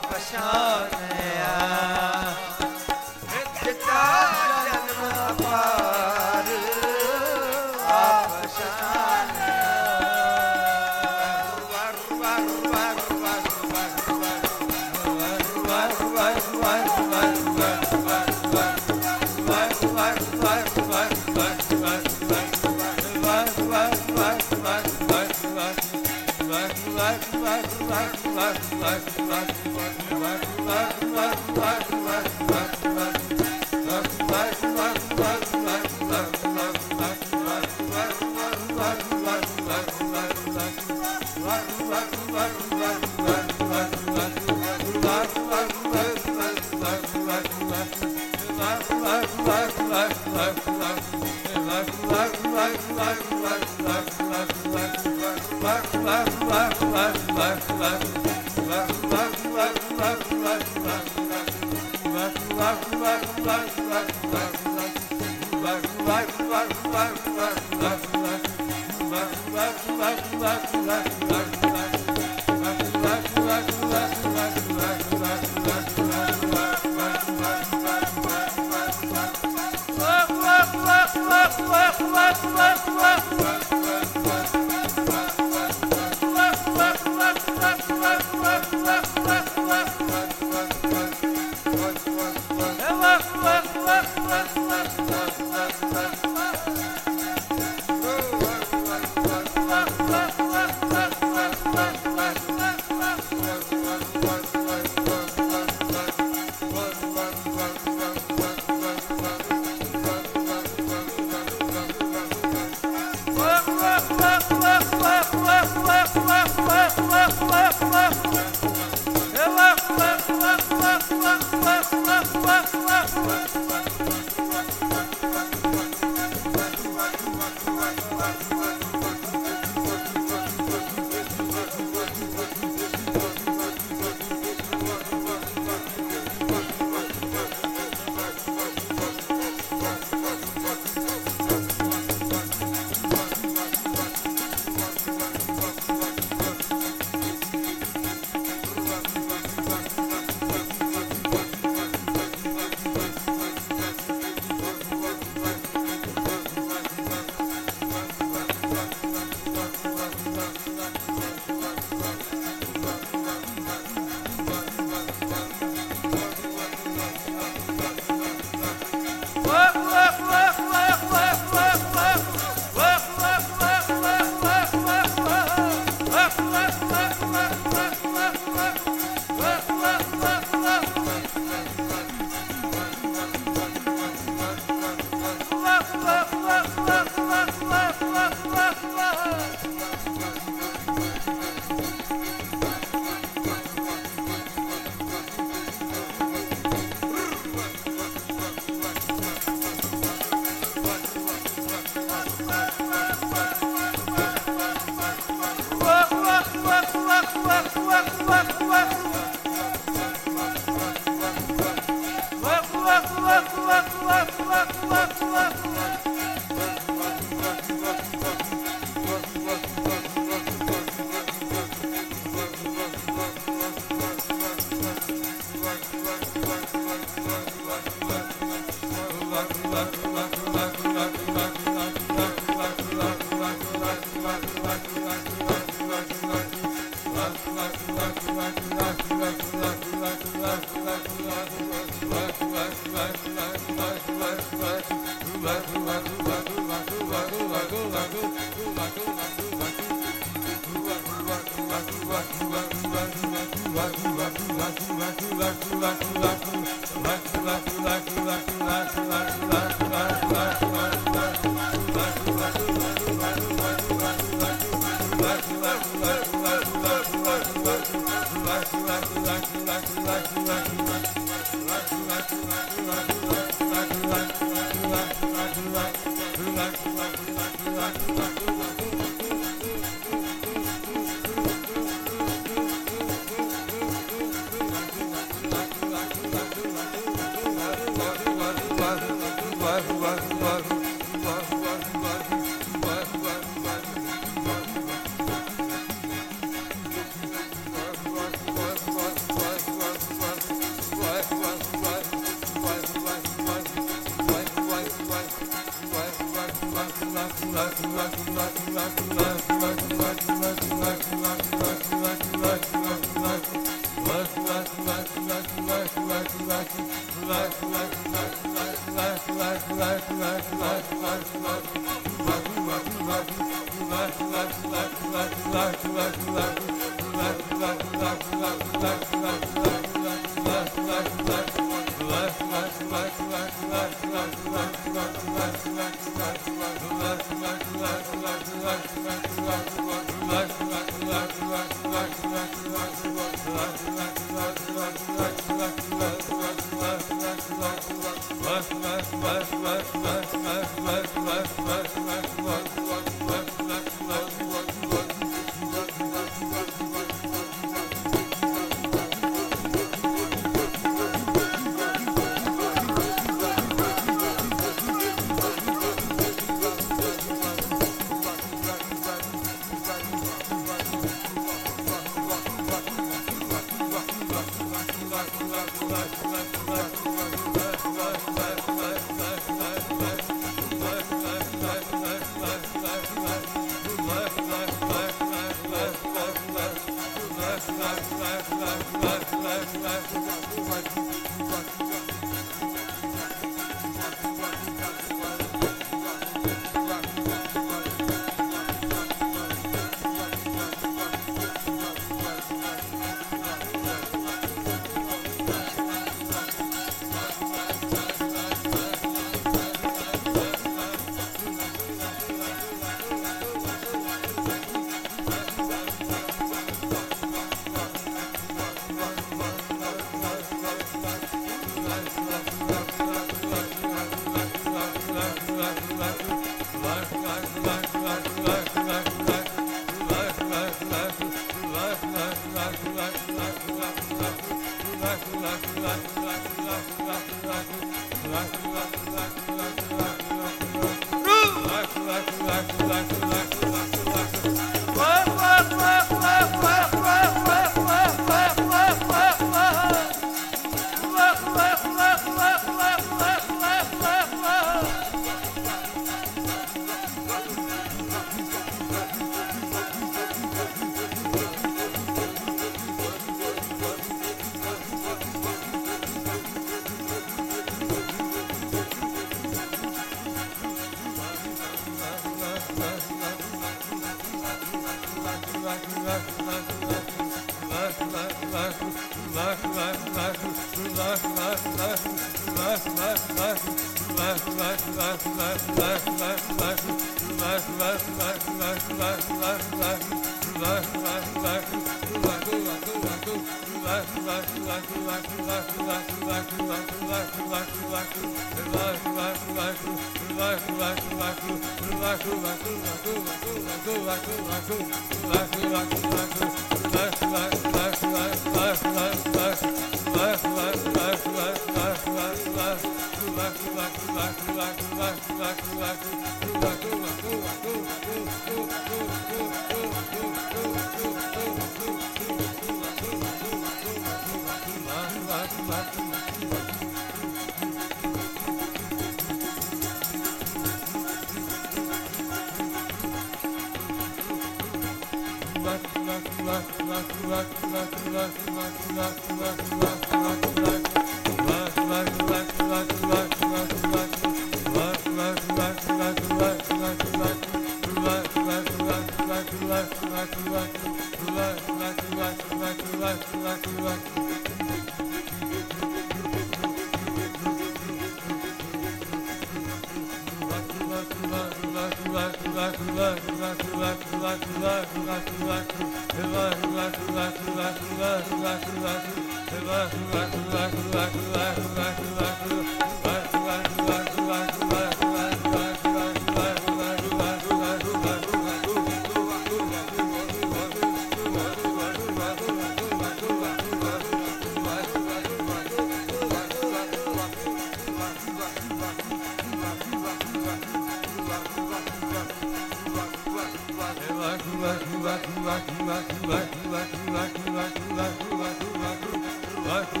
Love, 599.70 600.00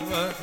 Love, 0.00 0.42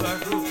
What? 0.00 0.43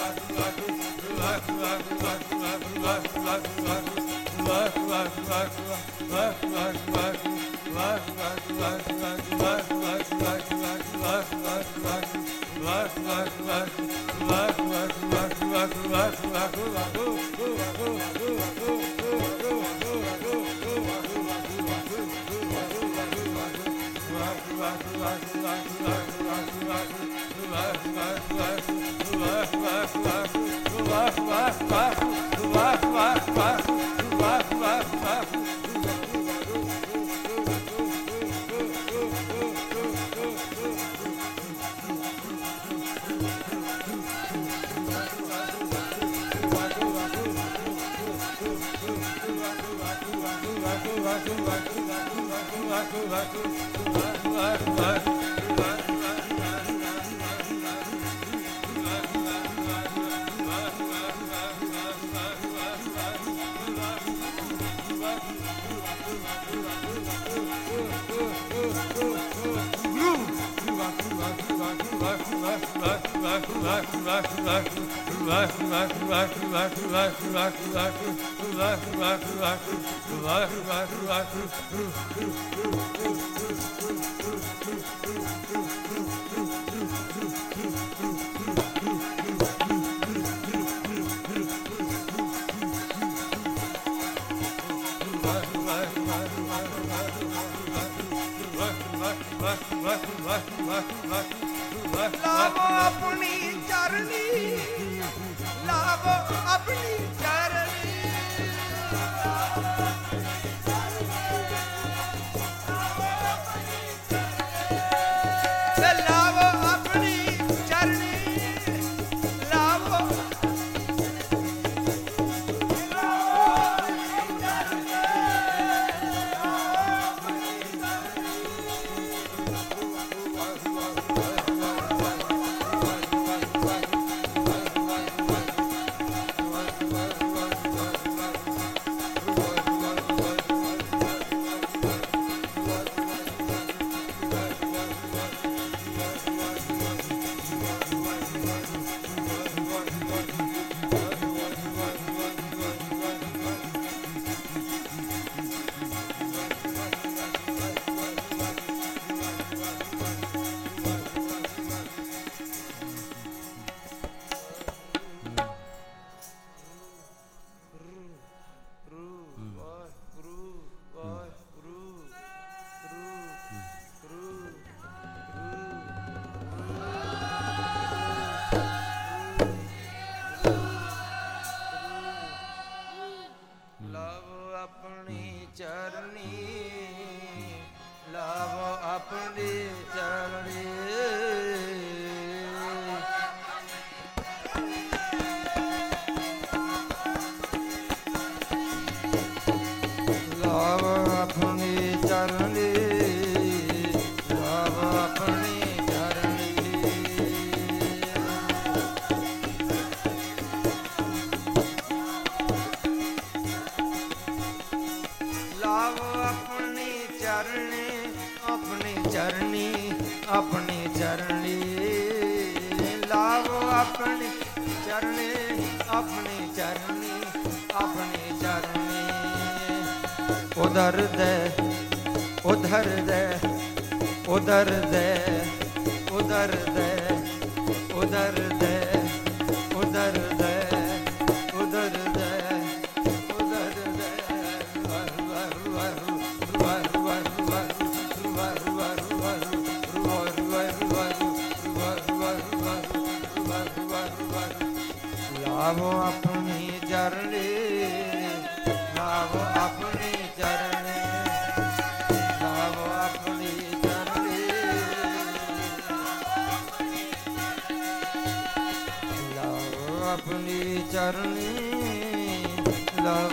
Lula, 0.00 0.14
Lula. 0.30 0.49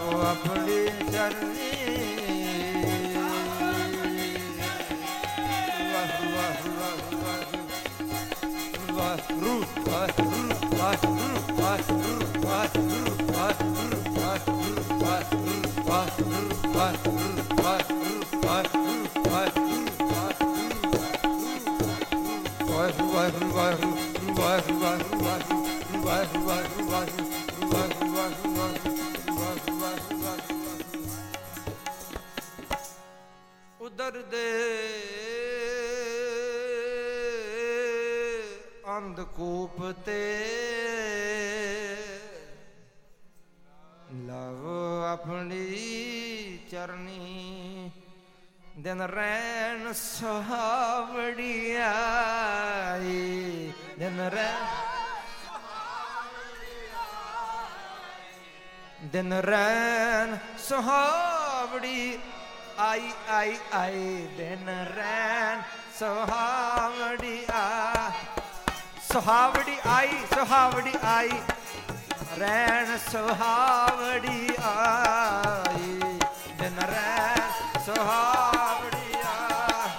ਲਾਓ 0.08 0.20
ਆਪਣੀ 0.22 0.78
ਚਰਨੀ 1.12 1.70
ਵਾਹ 5.86 6.14
ਵਾਹ 6.26 6.62
ਵਾਹ 6.76 7.00
ਵਾਹ 7.16 7.58
ਵਾਹਿਗੁਰੂ 8.94 9.56
ਵਾਹਿਗੁਰੂ 9.88 10.78
ਵਾਹਿਗੁਰੂ 10.78 11.40
ਵਾਹਿਗੁਰੂ 11.50 11.68
ਵਾਹਿਗੁਰੂ 11.68 12.28
ਵਾਹਿਗੁਰੂ 12.46 12.98
ਵਾਹਿਗੁਰੂ 12.98 14.02
ਵਾਹਿਗੁਰੂ 14.18 15.00
ਵਾਹਿਗੁਰੂ 15.00 15.86
ਵਾਹਿਗੁਰੂ 15.86 16.74
ਵਾਹਿਗੁਰੂ 16.74 17.47
ਉਦਰ 34.08 34.22
ਦੇ 34.22 34.42
ਅੰਧਕੂਪ 38.98 39.82
ਤੇ 40.06 40.20
ਲਵ 44.28 44.66
ਆਪਣੀ 45.08 46.60
ਚਰਨੀ, 46.72 47.92
ਦਿਨ 48.78 49.02
ਰੈਣ 49.02 49.92
ਸੁਹਾਵੜੀ 49.94 51.76
ਆਈ 51.82 53.72
ਦਿਨ 54.00 54.20
ਰੈਣ 54.30 54.66
ਦਿਨ 59.08 59.34
ਰੈਣ 59.42 60.38
ਸੁਹਾਵੜੀ 60.60 62.20
ਆਈ 62.80 63.12
ਆਈ 63.30 63.58
ਆਈ, 63.74 64.28
ਦਿਨ 64.38 64.70
ਰੈਣ 64.98 65.62
ਸੁਹਾਵੜੀ 66.00 67.46
ਆ। 67.52 68.12
ਸੁਹਾਵੜੀ 69.14 69.78
ਆਈ 69.88 70.18
ਸੁਹਾਵੜੀ 70.36 70.94
ਆਈ, 71.06 71.32
ਰੈਣ 72.40 72.98
ਸੁਹਾਵੜੀ 73.12 74.50
ਆਈ। 74.64 76.00
ਦਿਨ 76.60 76.80
ਰੈਣ 76.80 77.42
ਸੁਹਾਵੜੀ 77.86 79.14
ਆ। 79.26 79.90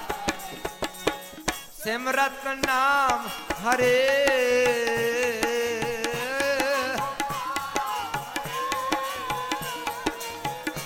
ਸਿਮਰਤ 1.85 2.47
ਨਾਮ 2.47 3.29
ਹਰੇ। 3.65 4.25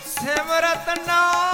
ਸਿਮਰਤ 0.06 0.98
ਨਾਮ 1.06 1.51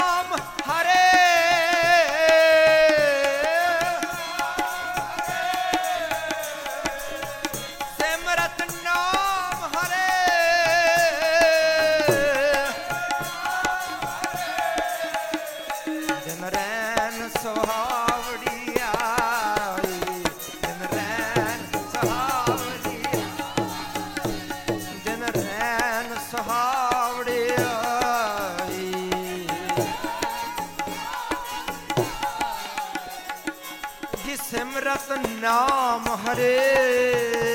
ਨਾਮ 35.40 36.16
ਹਰੇ। 36.16 37.47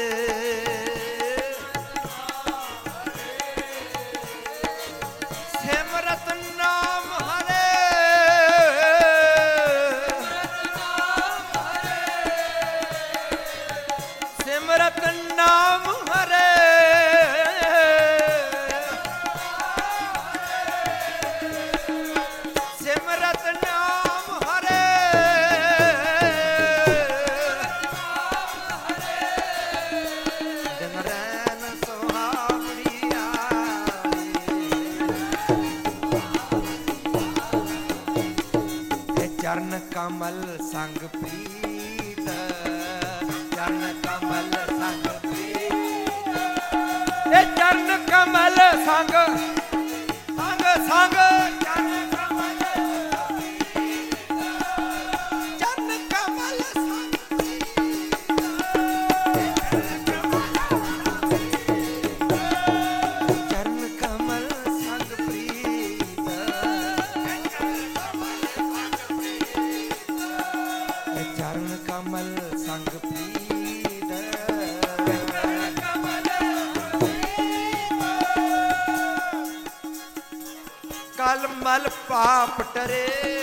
पाप 82.13 82.61
टरे 82.73 83.42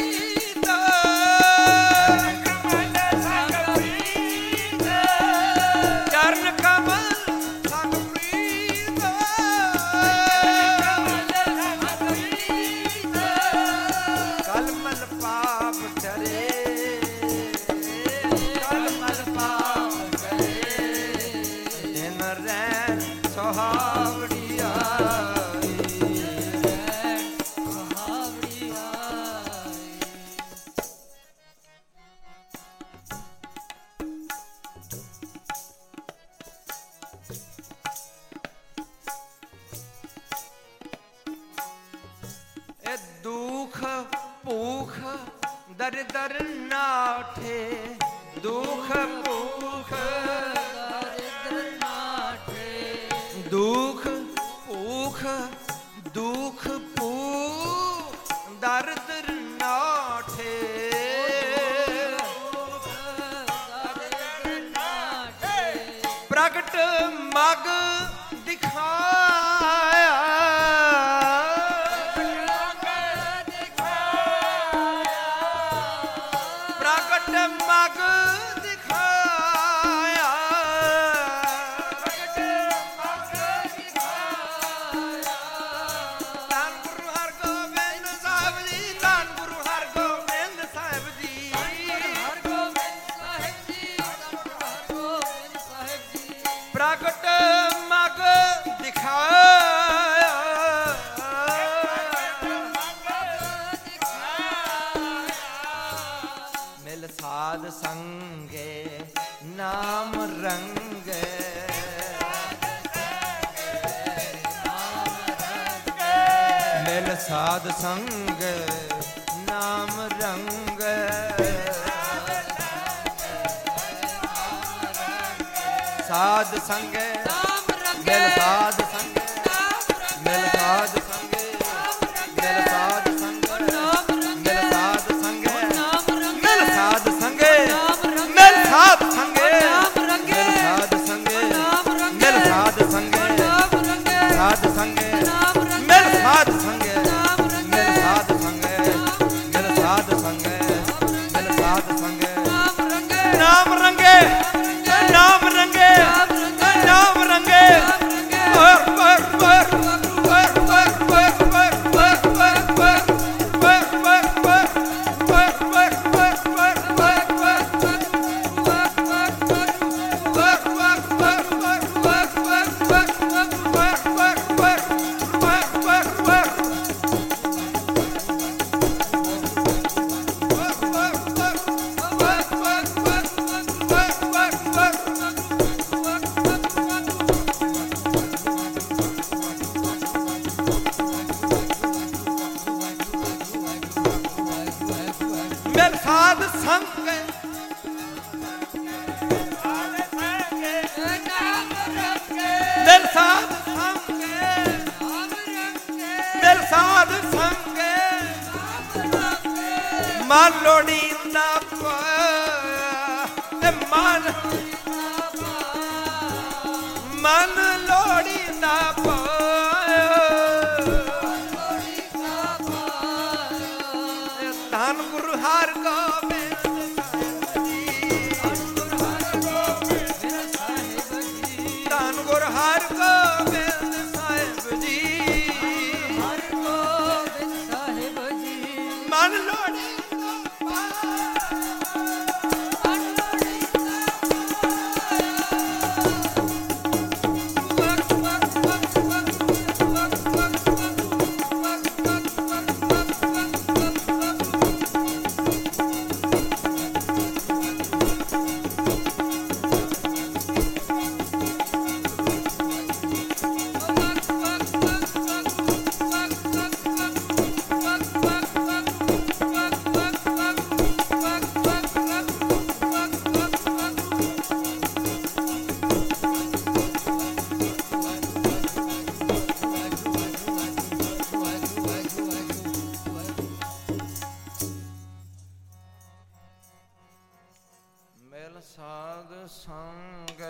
ਸਾਧ 288.61 289.29
ਸੰਗ 289.47 290.41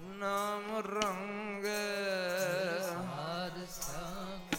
ਨਾਮ 0.00 0.76
ਰੰਗ। 0.78 1.64
ਸਾਧ 2.88 3.58
ਸੰਗ 3.70 4.54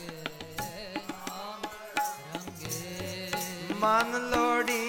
ਨਾਮ 1.10 1.66
ਰੰਗ। 1.98 2.64
ਮਨ 3.74 4.30
ਲੋੜੀ 4.30 4.85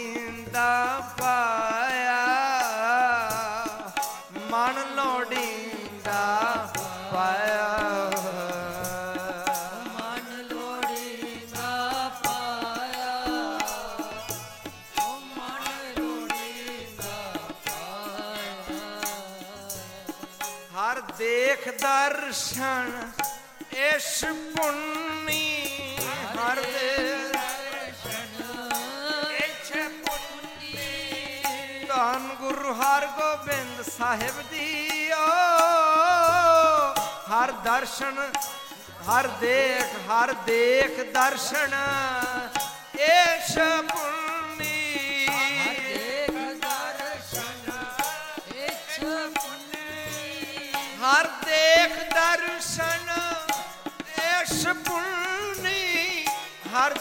ਦਰਸ਼ਨ 21.82 22.92
ਇਸ 23.86 24.24
ਪੁੰਨੀ 24.56 25.96
ਹਰ 26.36 26.60
ਦੇ 26.62 26.94
ਧੰਨ 31.88 32.28
ਗੁਰੂ 32.40 32.72
ਹਰਗੋਬਿੰਦ 32.74 33.82
ਸਾਹਿਬ 33.88 34.40
ਦੀ 34.50 35.10
ਓ 35.12 35.26
ਹਰ 37.30 37.50
ਦਰਸ਼ਨ, 37.64 38.18
ਹਰ 39.08 39.26
ਦੇਖ 39.40 39.94
ਹਰ 40.08 40.32
ਦੇਖ 40.46 41.00
ਦਰਸ਼ਨ। 41.14 41.74
ਇਸ 42.96 43.56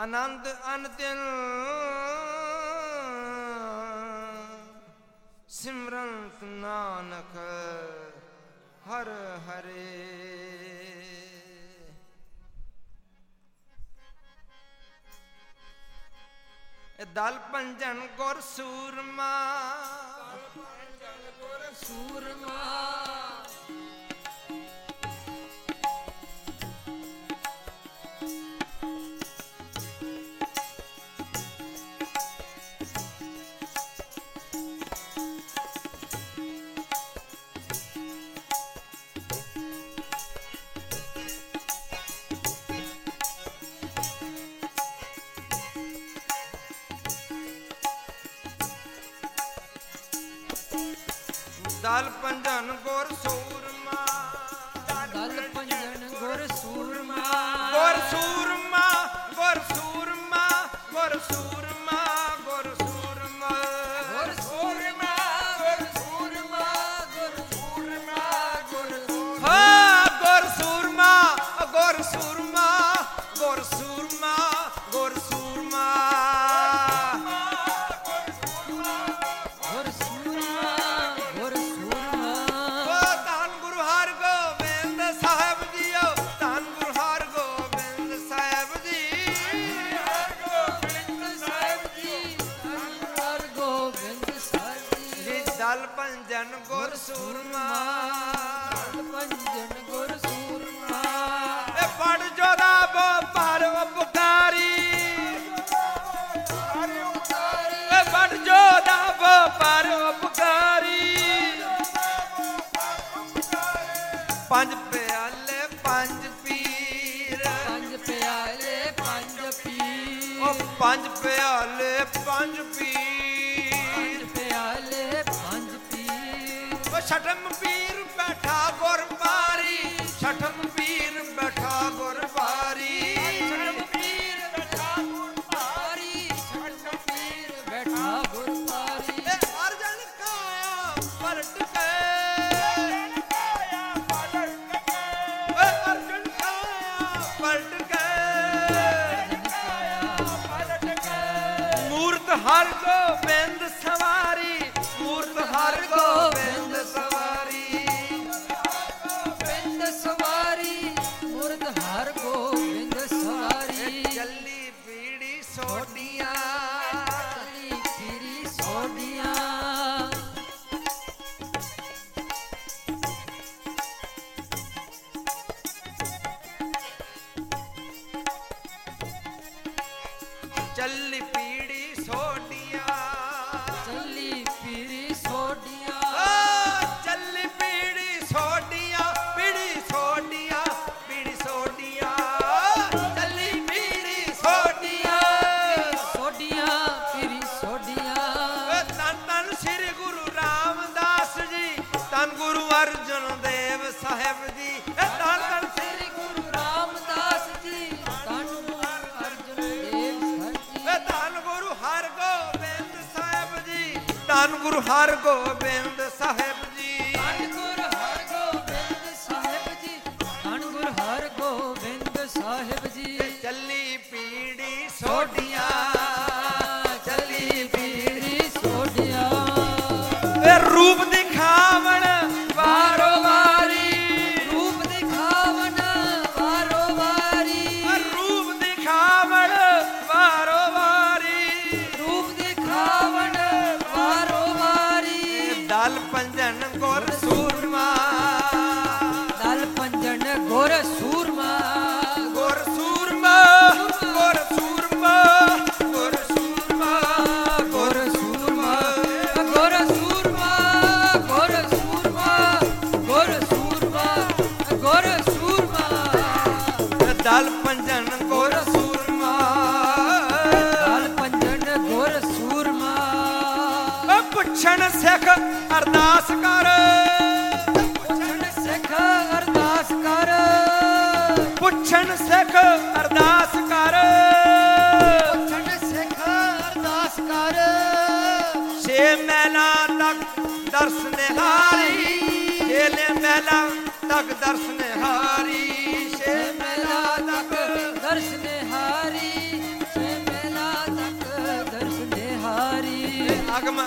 ਆਨੰਦ 0.00 0.46
ਅਨਤਿਨ 0.74 1.18
ਸਿਮਰੰਤ 5.48 6.42
ਨਾਨਕ 6.42 7.36
ਹਰ 8.88 9.10
ਹਰੇ। 9.46 9.86
ਦਲ 17.14 17.38
ਪੰਜਨ 17.52 18.06
ਗੁਰ 18.16 18.40
ਸੂਰਮਾ। 18.40 19.32
ਦਲ 20.16 20.48
ਪੰਜਨ 20.56 21.30
ਗੁਰ 21.40 21.72
ਸੂਰਮਾ। 21.74 22.89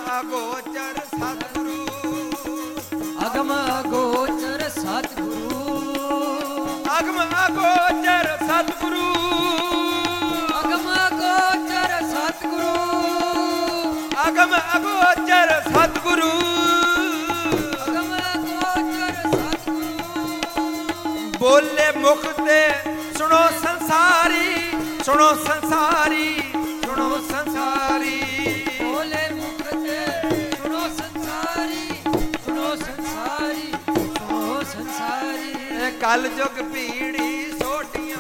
ਅਗੋਚਰ 0.03 0.95
ਸਤਿਗੁਰੂ। 1.05 1.85
ਅਗਮ 3.25 3.51
ਅਗੋਚਰ 3.53 4.61
ਸਤਿਗੁਰੂ। 4.69 5.59
ਅਗਮ 6.99 7.21
ਅਗੋਚਰ 7.21 8.27
ਸਤਿਗੁਰੂ। 8.41 9.07
ਅਗਮ 10.59 10.85
ਅਗੋਚਰ 11.07 11.91
ਸਤਿਗੁਰੂ। 12.07 12.73
ਅਗਮ 14.27 14.51
ਅਗੋਚਰ 14.75 15.49
ਸਤਿਗੁਰੂ। 15.69 16.31
ਅਗਮ 17.85 18.09
ਅਗੋਚਰ 18.35 19.09
ਸਤਿਗੁਰੂ। 19.29 19.91
ਬੋਲੇ 21.39 21.87
ਮੁਖ 21.97 22.23
ਤੇ 22.47 22.61
ਸੁਣੋ 23.17 23.43
ਸੰਸਾਰੀ 23.63 24.47
ਸੁਣੋ 25.05 25.33
ਸੰਸਾਰੀ। 25.35 26.32
ਕਲ 36.03 36.27
ਜੁਗ 36.27 36.57
ਪੀੜੀ 36.73 37.51
ਸੋਟੀਆਂ। 37.51 38.17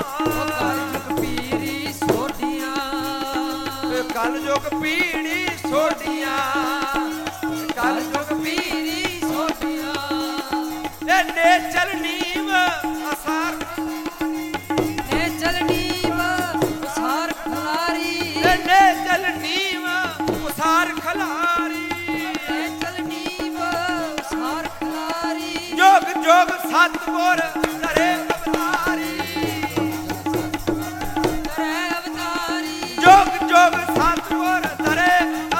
ਕਲ 0.00 0.80
ਜੁਗ 0.92 1.20
ਪੀੜੀ 1.20 1.92
ਸੋਟੀਆਂ। 1.92 2.74
ਕਲ 4.14 4.38
ਜੁਗ 4.38 4.80
ਪੀੜੀ 4.82 5.11
ਸਤਪੁਰ 26.72 27.40
ਧਰੇ 27.80 28.04
ਅਵਤਾਰੀ 28.14 29.10
ਧਰੇ 31.46 31.72
ਅਵਤਾਰੀ। 31.88 32.76
ਜੋਗ 33.02 33.28
ਜੋਗ 33.48 33.74
ਸਤਪੁਰ 33.96 34.62
ਧਰੇ 34.78 35.10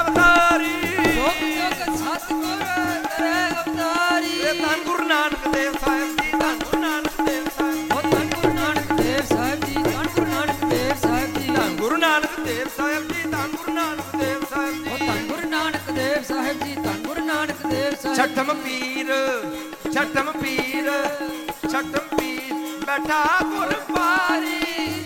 ਅਵਤਾਰੀ। 0.00 0.72
ਜੋਗ 1.16 1.42
ਜੋਗ 1.58 1.96
ਸਤਪੁਰ 1.96 2.62
ਧਰੇ 3.18 3.34
ਅਵਤਾਰੀ। 3.50 4.32
ਇਹ 4.40 4.62
ਧੰਨ 4.62 4.84
ਗੁਰੂ 4.86 5.04
ਨਾਨਕ 5.08 5.48
ਦੇਵ 5.54 5.76
ਸਾਹਿਬ 5.84 6.16
ਜੀ 6.22 6.30
ਧੰਨ 6.30 6.58
ਗੁਰੂ 6.64 6.80
ਨਾਨਕ 6.80 7.20
ਦੇਵ 7.26 7.44
ਸਾਹਿਬ 7.58 7.92
ਉਹ 7.92 8.02
ਧੰਨ 8.02 8.30
ਗੁਰੂ 8.34 8.52
ਨਾਨਕ 8.54 8.92
ਦੇਵ 9.02 9.24
ਸਾਹਿਬ 9.34 9.64
ਜੀ 9.66 9.74
ਧੰਨ 9.74 10.08
ਗੁਰੂ 10.14 10.26
ਨਾਨਕ 10.26 10.64
ਦੇਵ 10.64 10.96
ਸਾਹਿਬ 11.02 11.38
ਜੀ। 11.38 11.46
ਧੰਨ 11.52 11.76
ਗੁਰੂ 11.76 11.96
ਨਾਨਕ 11.96 12.40
ਦੇਵ 12.46 12.68
ਸਾਹਿਬ 12.76 13.12
ਜੀ 13.12 13.22
ਧੰਨ 13.30 13.50
ਗੁਰੂ 13.56 13.74
ਨਾਨਕ 13.74 14.16
ਦੇਵ 14.16 14.44
ਸਾਹਿਬ 14.50 14.74
ਜੀ। 14.74 14.90
ਉਹ 14.90 14.98
ਧੰਨ 14.98 15.22
ਗੁਰੂ 15.28 15.50
ਨਾਨਕ 15.50 15.90
ਦੇਵ 15.90 16.22
ਸਾਹਿਬ 16.28 16.64
ਜੀ 16.64 16.74
ਧੰਨ 16.74 17.06
ਗੁਰੂ 17.06 17.26
ਨਾਨਕ 17.26 17.66
ਦੇਵ 17.66 17.94
ਸਾਹਿਬ 18.02 18.16
ਛਠਮ 18.16 18.54
ਪੀਰ 18.64 19.14
ਛਠਮ 19.94 20.32
ਪੀਰ। 20.40 20.61
ਛਟਮ 21.62 22.16
ਪੀ 22.16 22.36
ਬੈਠਾ 22.86 23.24
ਗੁਰਪਾਰੀ 23.44 25.01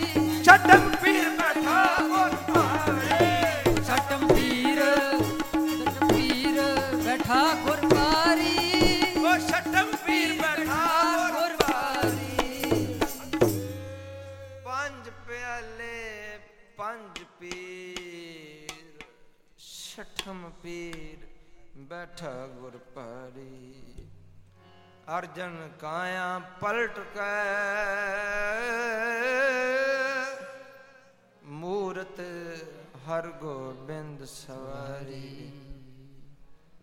ਸਵਾਰੀ। 34.27 35.51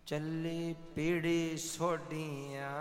ਚੱਲੀ 0.05 0.75
ਪੀੜੀ 0.95 1.57
ਸੋਡੀਆਂ 1.57 2.71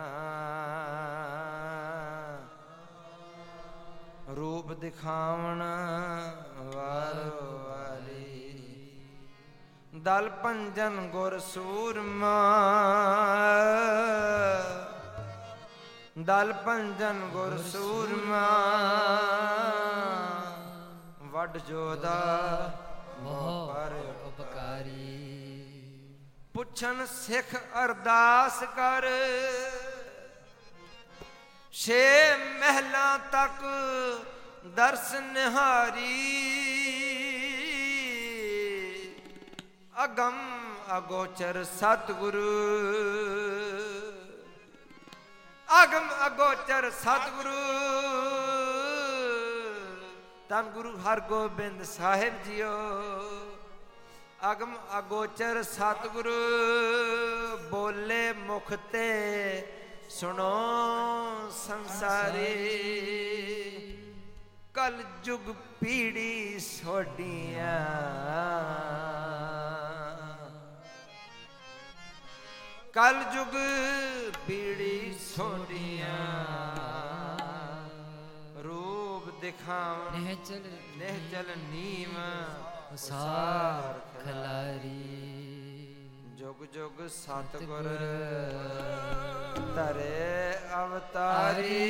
ਰੂਪ 4.37 4.73
ਦਿਖਾਵਣ 4.73 5.63
ਵਾਰੋ 6.75 7.59
ਵਾਲੀ। 7.59 8.61
ਦਲ 9.97 10.31
ਪੰਜਨ 10.31 11.09
ਗੁਰ 11.13 11.39
ਸੂਰਮਾ। 11.39 12.55
ਦਲ 16.23 16.53
ਪੰਜਨ 16.53 17.29
ਗੁਰ 17.33 17.59
ਸੂਰਮਾ। 17.59 18.49
ਵੱਡ 21.23 21.59
ਜੋਦਾ। 21.59 22.41
ਮੋਹ 23.19 23.75
ਪਰ 23.75 24.24
ਉਪਕਾਰੀ 24.35 25.63
ਪੁੱਛਣ 26.55 27.05
ਸਿੱਖ 27.07 27.55
ਅਰਦਾਸ 27.85 28.63
ਕਰ। 28.77 29.05
ਛੇ 31.73 32.37
ਮਹਿਲਾਂ 32.37 33.19
ਤੱਕ 33.33 33.61
ਦਰਸ 34.67 35.13
ਨਿਹਾਰੀ। 35.13 36.25
ਅਗੰਮ 40.05 40.75
ਅਗੋਚਰ 40.99 41.65
ਸਤਿਗੁਰੂ। 41.65 42.51
ਅਗਮ 45.83 46.11
ਅਗੋਚਰ 46.27 46.91
ਸਤਿਗੁਰੂ। 46.91 47.61
ਧੰਨ 50.49 50.71
ਗੁਰੂ 50.71 50.97
ਹਰਗੋਬਿੰਦ 50.97 51.83
ਸਾਹਿਬ 51.83 52.43
ਜੀਓ। 52.43 52.73
ਅਗਮ 54.53 54.77
ਅਗੋਚਰ 54.99 55.63
ਸਤਿਗੁਰੂ 55.63 56.31
ਬੋਲੇ 57.71 58.33
ਮੁਖ 58.33 58.73
ਤੇ 58.93 59.09
ਸੁਣੋ 60.11 60.53
ਸੰਸਾਰੀ। 61.51 62.49
ਕਲ 64.75 65.03
ਜੁਗ 65.25 65.41
ਪੀੜੀ 65.51 66.59
ਸੋਡੀਆਂ। 66.59 67.87
ਕਲ 72.93 73.25
ਜੁਗ 73.25 73.57
ਪੀੜੀ 74.47 75.19
ਸੋਡੀਆਂ। 75.37 76.45
ਰੂਪ 78.65 79.41
ਦਿਖਾਵਣ 79.41 80.21
ਨਹਿ 80.21 80.37
ਚਲ 80.45 80.63
ਨਿਹ। 80.97 81.31
ਚਲ 81.33 81.57
ਨੀਮ 81.57 82.15
ਸਾਰ 82.97 84.01
ਖਲਾਰੀ। 84.25 84.91
ਜੁਗ 86.39 86.65
ਜੁਗ 86.75 87.07
ਸਤਿਗੁਰ 87.09 87.89
ਧਰੇ 89.77 90.59
ਅਵਤਾਰੀ। 90.83 91.81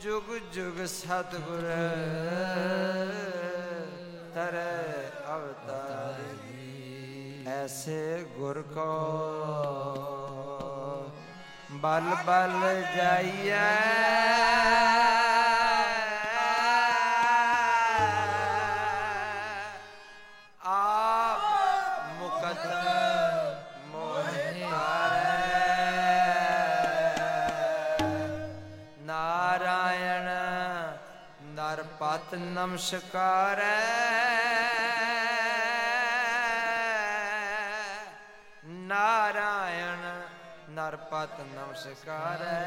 ਜੁਗ 0.00 0.36
ਜੁਗ 0.52 0.84
ਸਤਿਗੁਰ 0.86 1.68
ਧਰੇ 4.34 5.08
ਅਵਤਾਰੀ। 5.34 7.44
ਐਸੇ 7.48 8.24
ਗੁਰ 8.36 8.62
ਕੋ 8.62 8.92
ਬਲ 11.72 12.14
ਬਲ 12.26 12.82
ਜਾਈਐ। 12.96 13.66
ਨਮਸਕਾਰੈ 32.68 33.76
ਨਾਰਾਇਣ 38.64 40.02
ਨਰਪਤ 40.68 41.40
ਨਮਸਕਾਰੈ। 41.40 42.64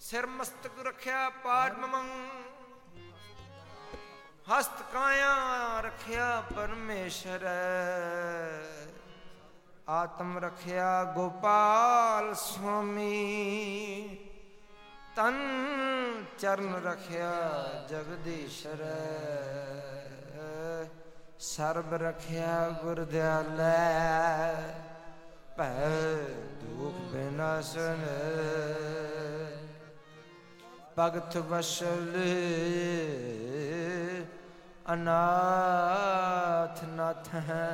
ਸਿਰ 0.00 0.26
ਮਸਤਕ 0.26 0.86
ਰੱਖਿਆ 0.86 1.28
ਪਾਦਮੰ 1.30 2.08
ਹਸਤ 4.52 4.82
ਕਾਇਆ 4.92 5.34
ਰੱਖਿਆ, 5.80 6.42
ਪਰਮੇਸ਼ਰ। 6.54 7.46
ਆਤਮ 9.88 10.38
ਰੱਖਿਆ, 10.38 11.04
ਗੋਪਾਲ 11.04 12.34
ਸੁਆਮੀ। 12.34 14.18
ਤਨ 15.16 15.36
ਚਰਨ 16.38 16.74
ਰੱਖਿਆ 16.84 17.28
ਜਗਦੀਸ਼ਰ 17.90 18.80
ਸਰਬ 21.38 21.94
ਰੱਖਿਆ 21.94 22.68
ਗੁਰ 22.82 22.98
ਦਿਆਲੈ, 23.04 23.70
ਭੈ 25.58 25.88
ਦੁਖ 26.62 26.98
ਬਿਨਾਸਨ। 27.12 28.02
ਭਗਤ 30.98 31.36
ਵਸਲ 31.36 32.12
ਅਨਾਥ 34.92 36.84
ਨਾਥ 36.84 37.34
ਹੈ। 37.48 37.64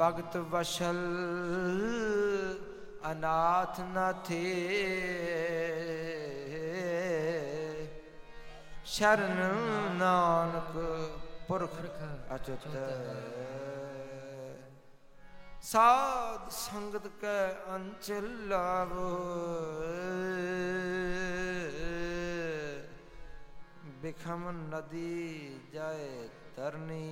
ਭਗਤ 0.00 0.36
ਵਸਲ 0.50 0.98
ਅਨਾਥ 3.06 3.80
ਨਾਥੇ 3.80 4.42
ਸ਼ਰਨ 8.84 9.36
ਨਾਨਕ 9.98 10.72
ਪੁਰਖ 11.48 11.76
ਅਚੁੱਤ। 12.34 12.66
ਸਾਧ 15.62 16.50
ਸੰਗਤ 16.50 17.06
ਕੈ 17.20 17.52
ਅੰਚਲ 17.74 18.48
ਲਾਵੋ। 18.48 19.08
ਬਿਖਮ 24.02 24.50
ਨਦੀ 24.68 25.60
ਜਾਏ 25.72 26.28
ਤਰਨੀ 26.56 27.08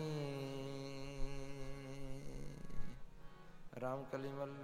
ਰਾਮ 3.81 4.05
ਕਲੀਮਲ 4.13 4.55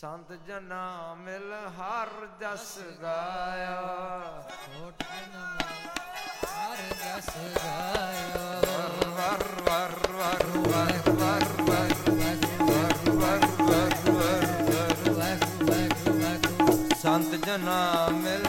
ਸੰਤ 0.00 0.32
ਜਨਾ 0.46 1.14
ਮਿਲ 1.14 1.52
ਹਰ 1.78 2.08
ਜਸ 2.40 2.78
ਗਾਇਆ 3.02 3.80
ਕੋਟ 4.66 5.02
ਨਮ 5.26 5.58
ਹਰ 6.44 6.78
ਜਸ 6.94 7.28
ਗਾਇਓ 7.56 8.46
ਵਰ 9.10 9.44
ਵਰ 9.60 9.92
ਵਰ 10.08 10.46
ਵਰ 10.60 11.10
ਵਰ 11.10 11.44
ਵਰ 11.60 11.94
ਵਰ 12.10 12.94
ਵਰ 13.10 13.44
ਵਰ 13.60 13.94
ਵਰ 16.12 16.94
ਸੰਤ 17.02 17.34
ਜਨਾ 17.46 18.08
ਮਿਲ 18.14 18.46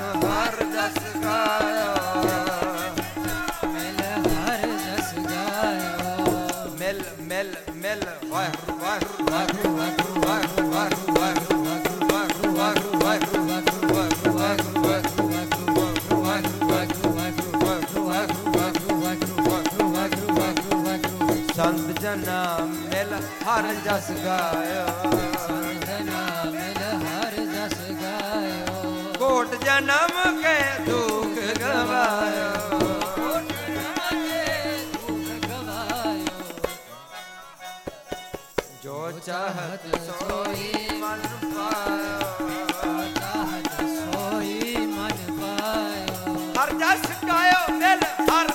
ਸੰਜਨਾ 22.12 22.58
ਮਿਲ 22.62 23.14
ਹਰ 23.44 23.66
ਜਸ 23.84 24.10
ਗਾਇਓ 24.24 25.12
ਸੰਜਨਾ 25.42 26.24
ਮਿਲ 26.46 26.82
ਹਰ 27.04 27.36
ਜਸ 27.52 27.76
ਗਾਇਓ। 28.02 29.14
ਕੋਟ 29.20 29.54
ਜਨਮ 29.64 30.42
ਕੇ 30.42 30.56
ਦੁਖ 30.86 31.38
ਗਵਾਇਓ। 31.60 32.80
ਜੋ 38.84 39.12
ਚਾਹਤ 39.26 39.88
ਸੋਈ 40.08 40.88
ਮਨ 40.94 41.22
ਪਾਇਓ। 41.56 43.00
ਚਾਹਤ 43.16 43.82
ਸੋਈ 43.90 44.76
ਮਨ 44.88 45.40
ਪਾਇਓ 45.40 46.36
ਹਰ 46.60 46.74
ਜਸ 46.74 47.10
ਗਾਇਓ 47.28 47.74
ਮਿਲ 47.76 48.04
ਹਰ 48.32 48.52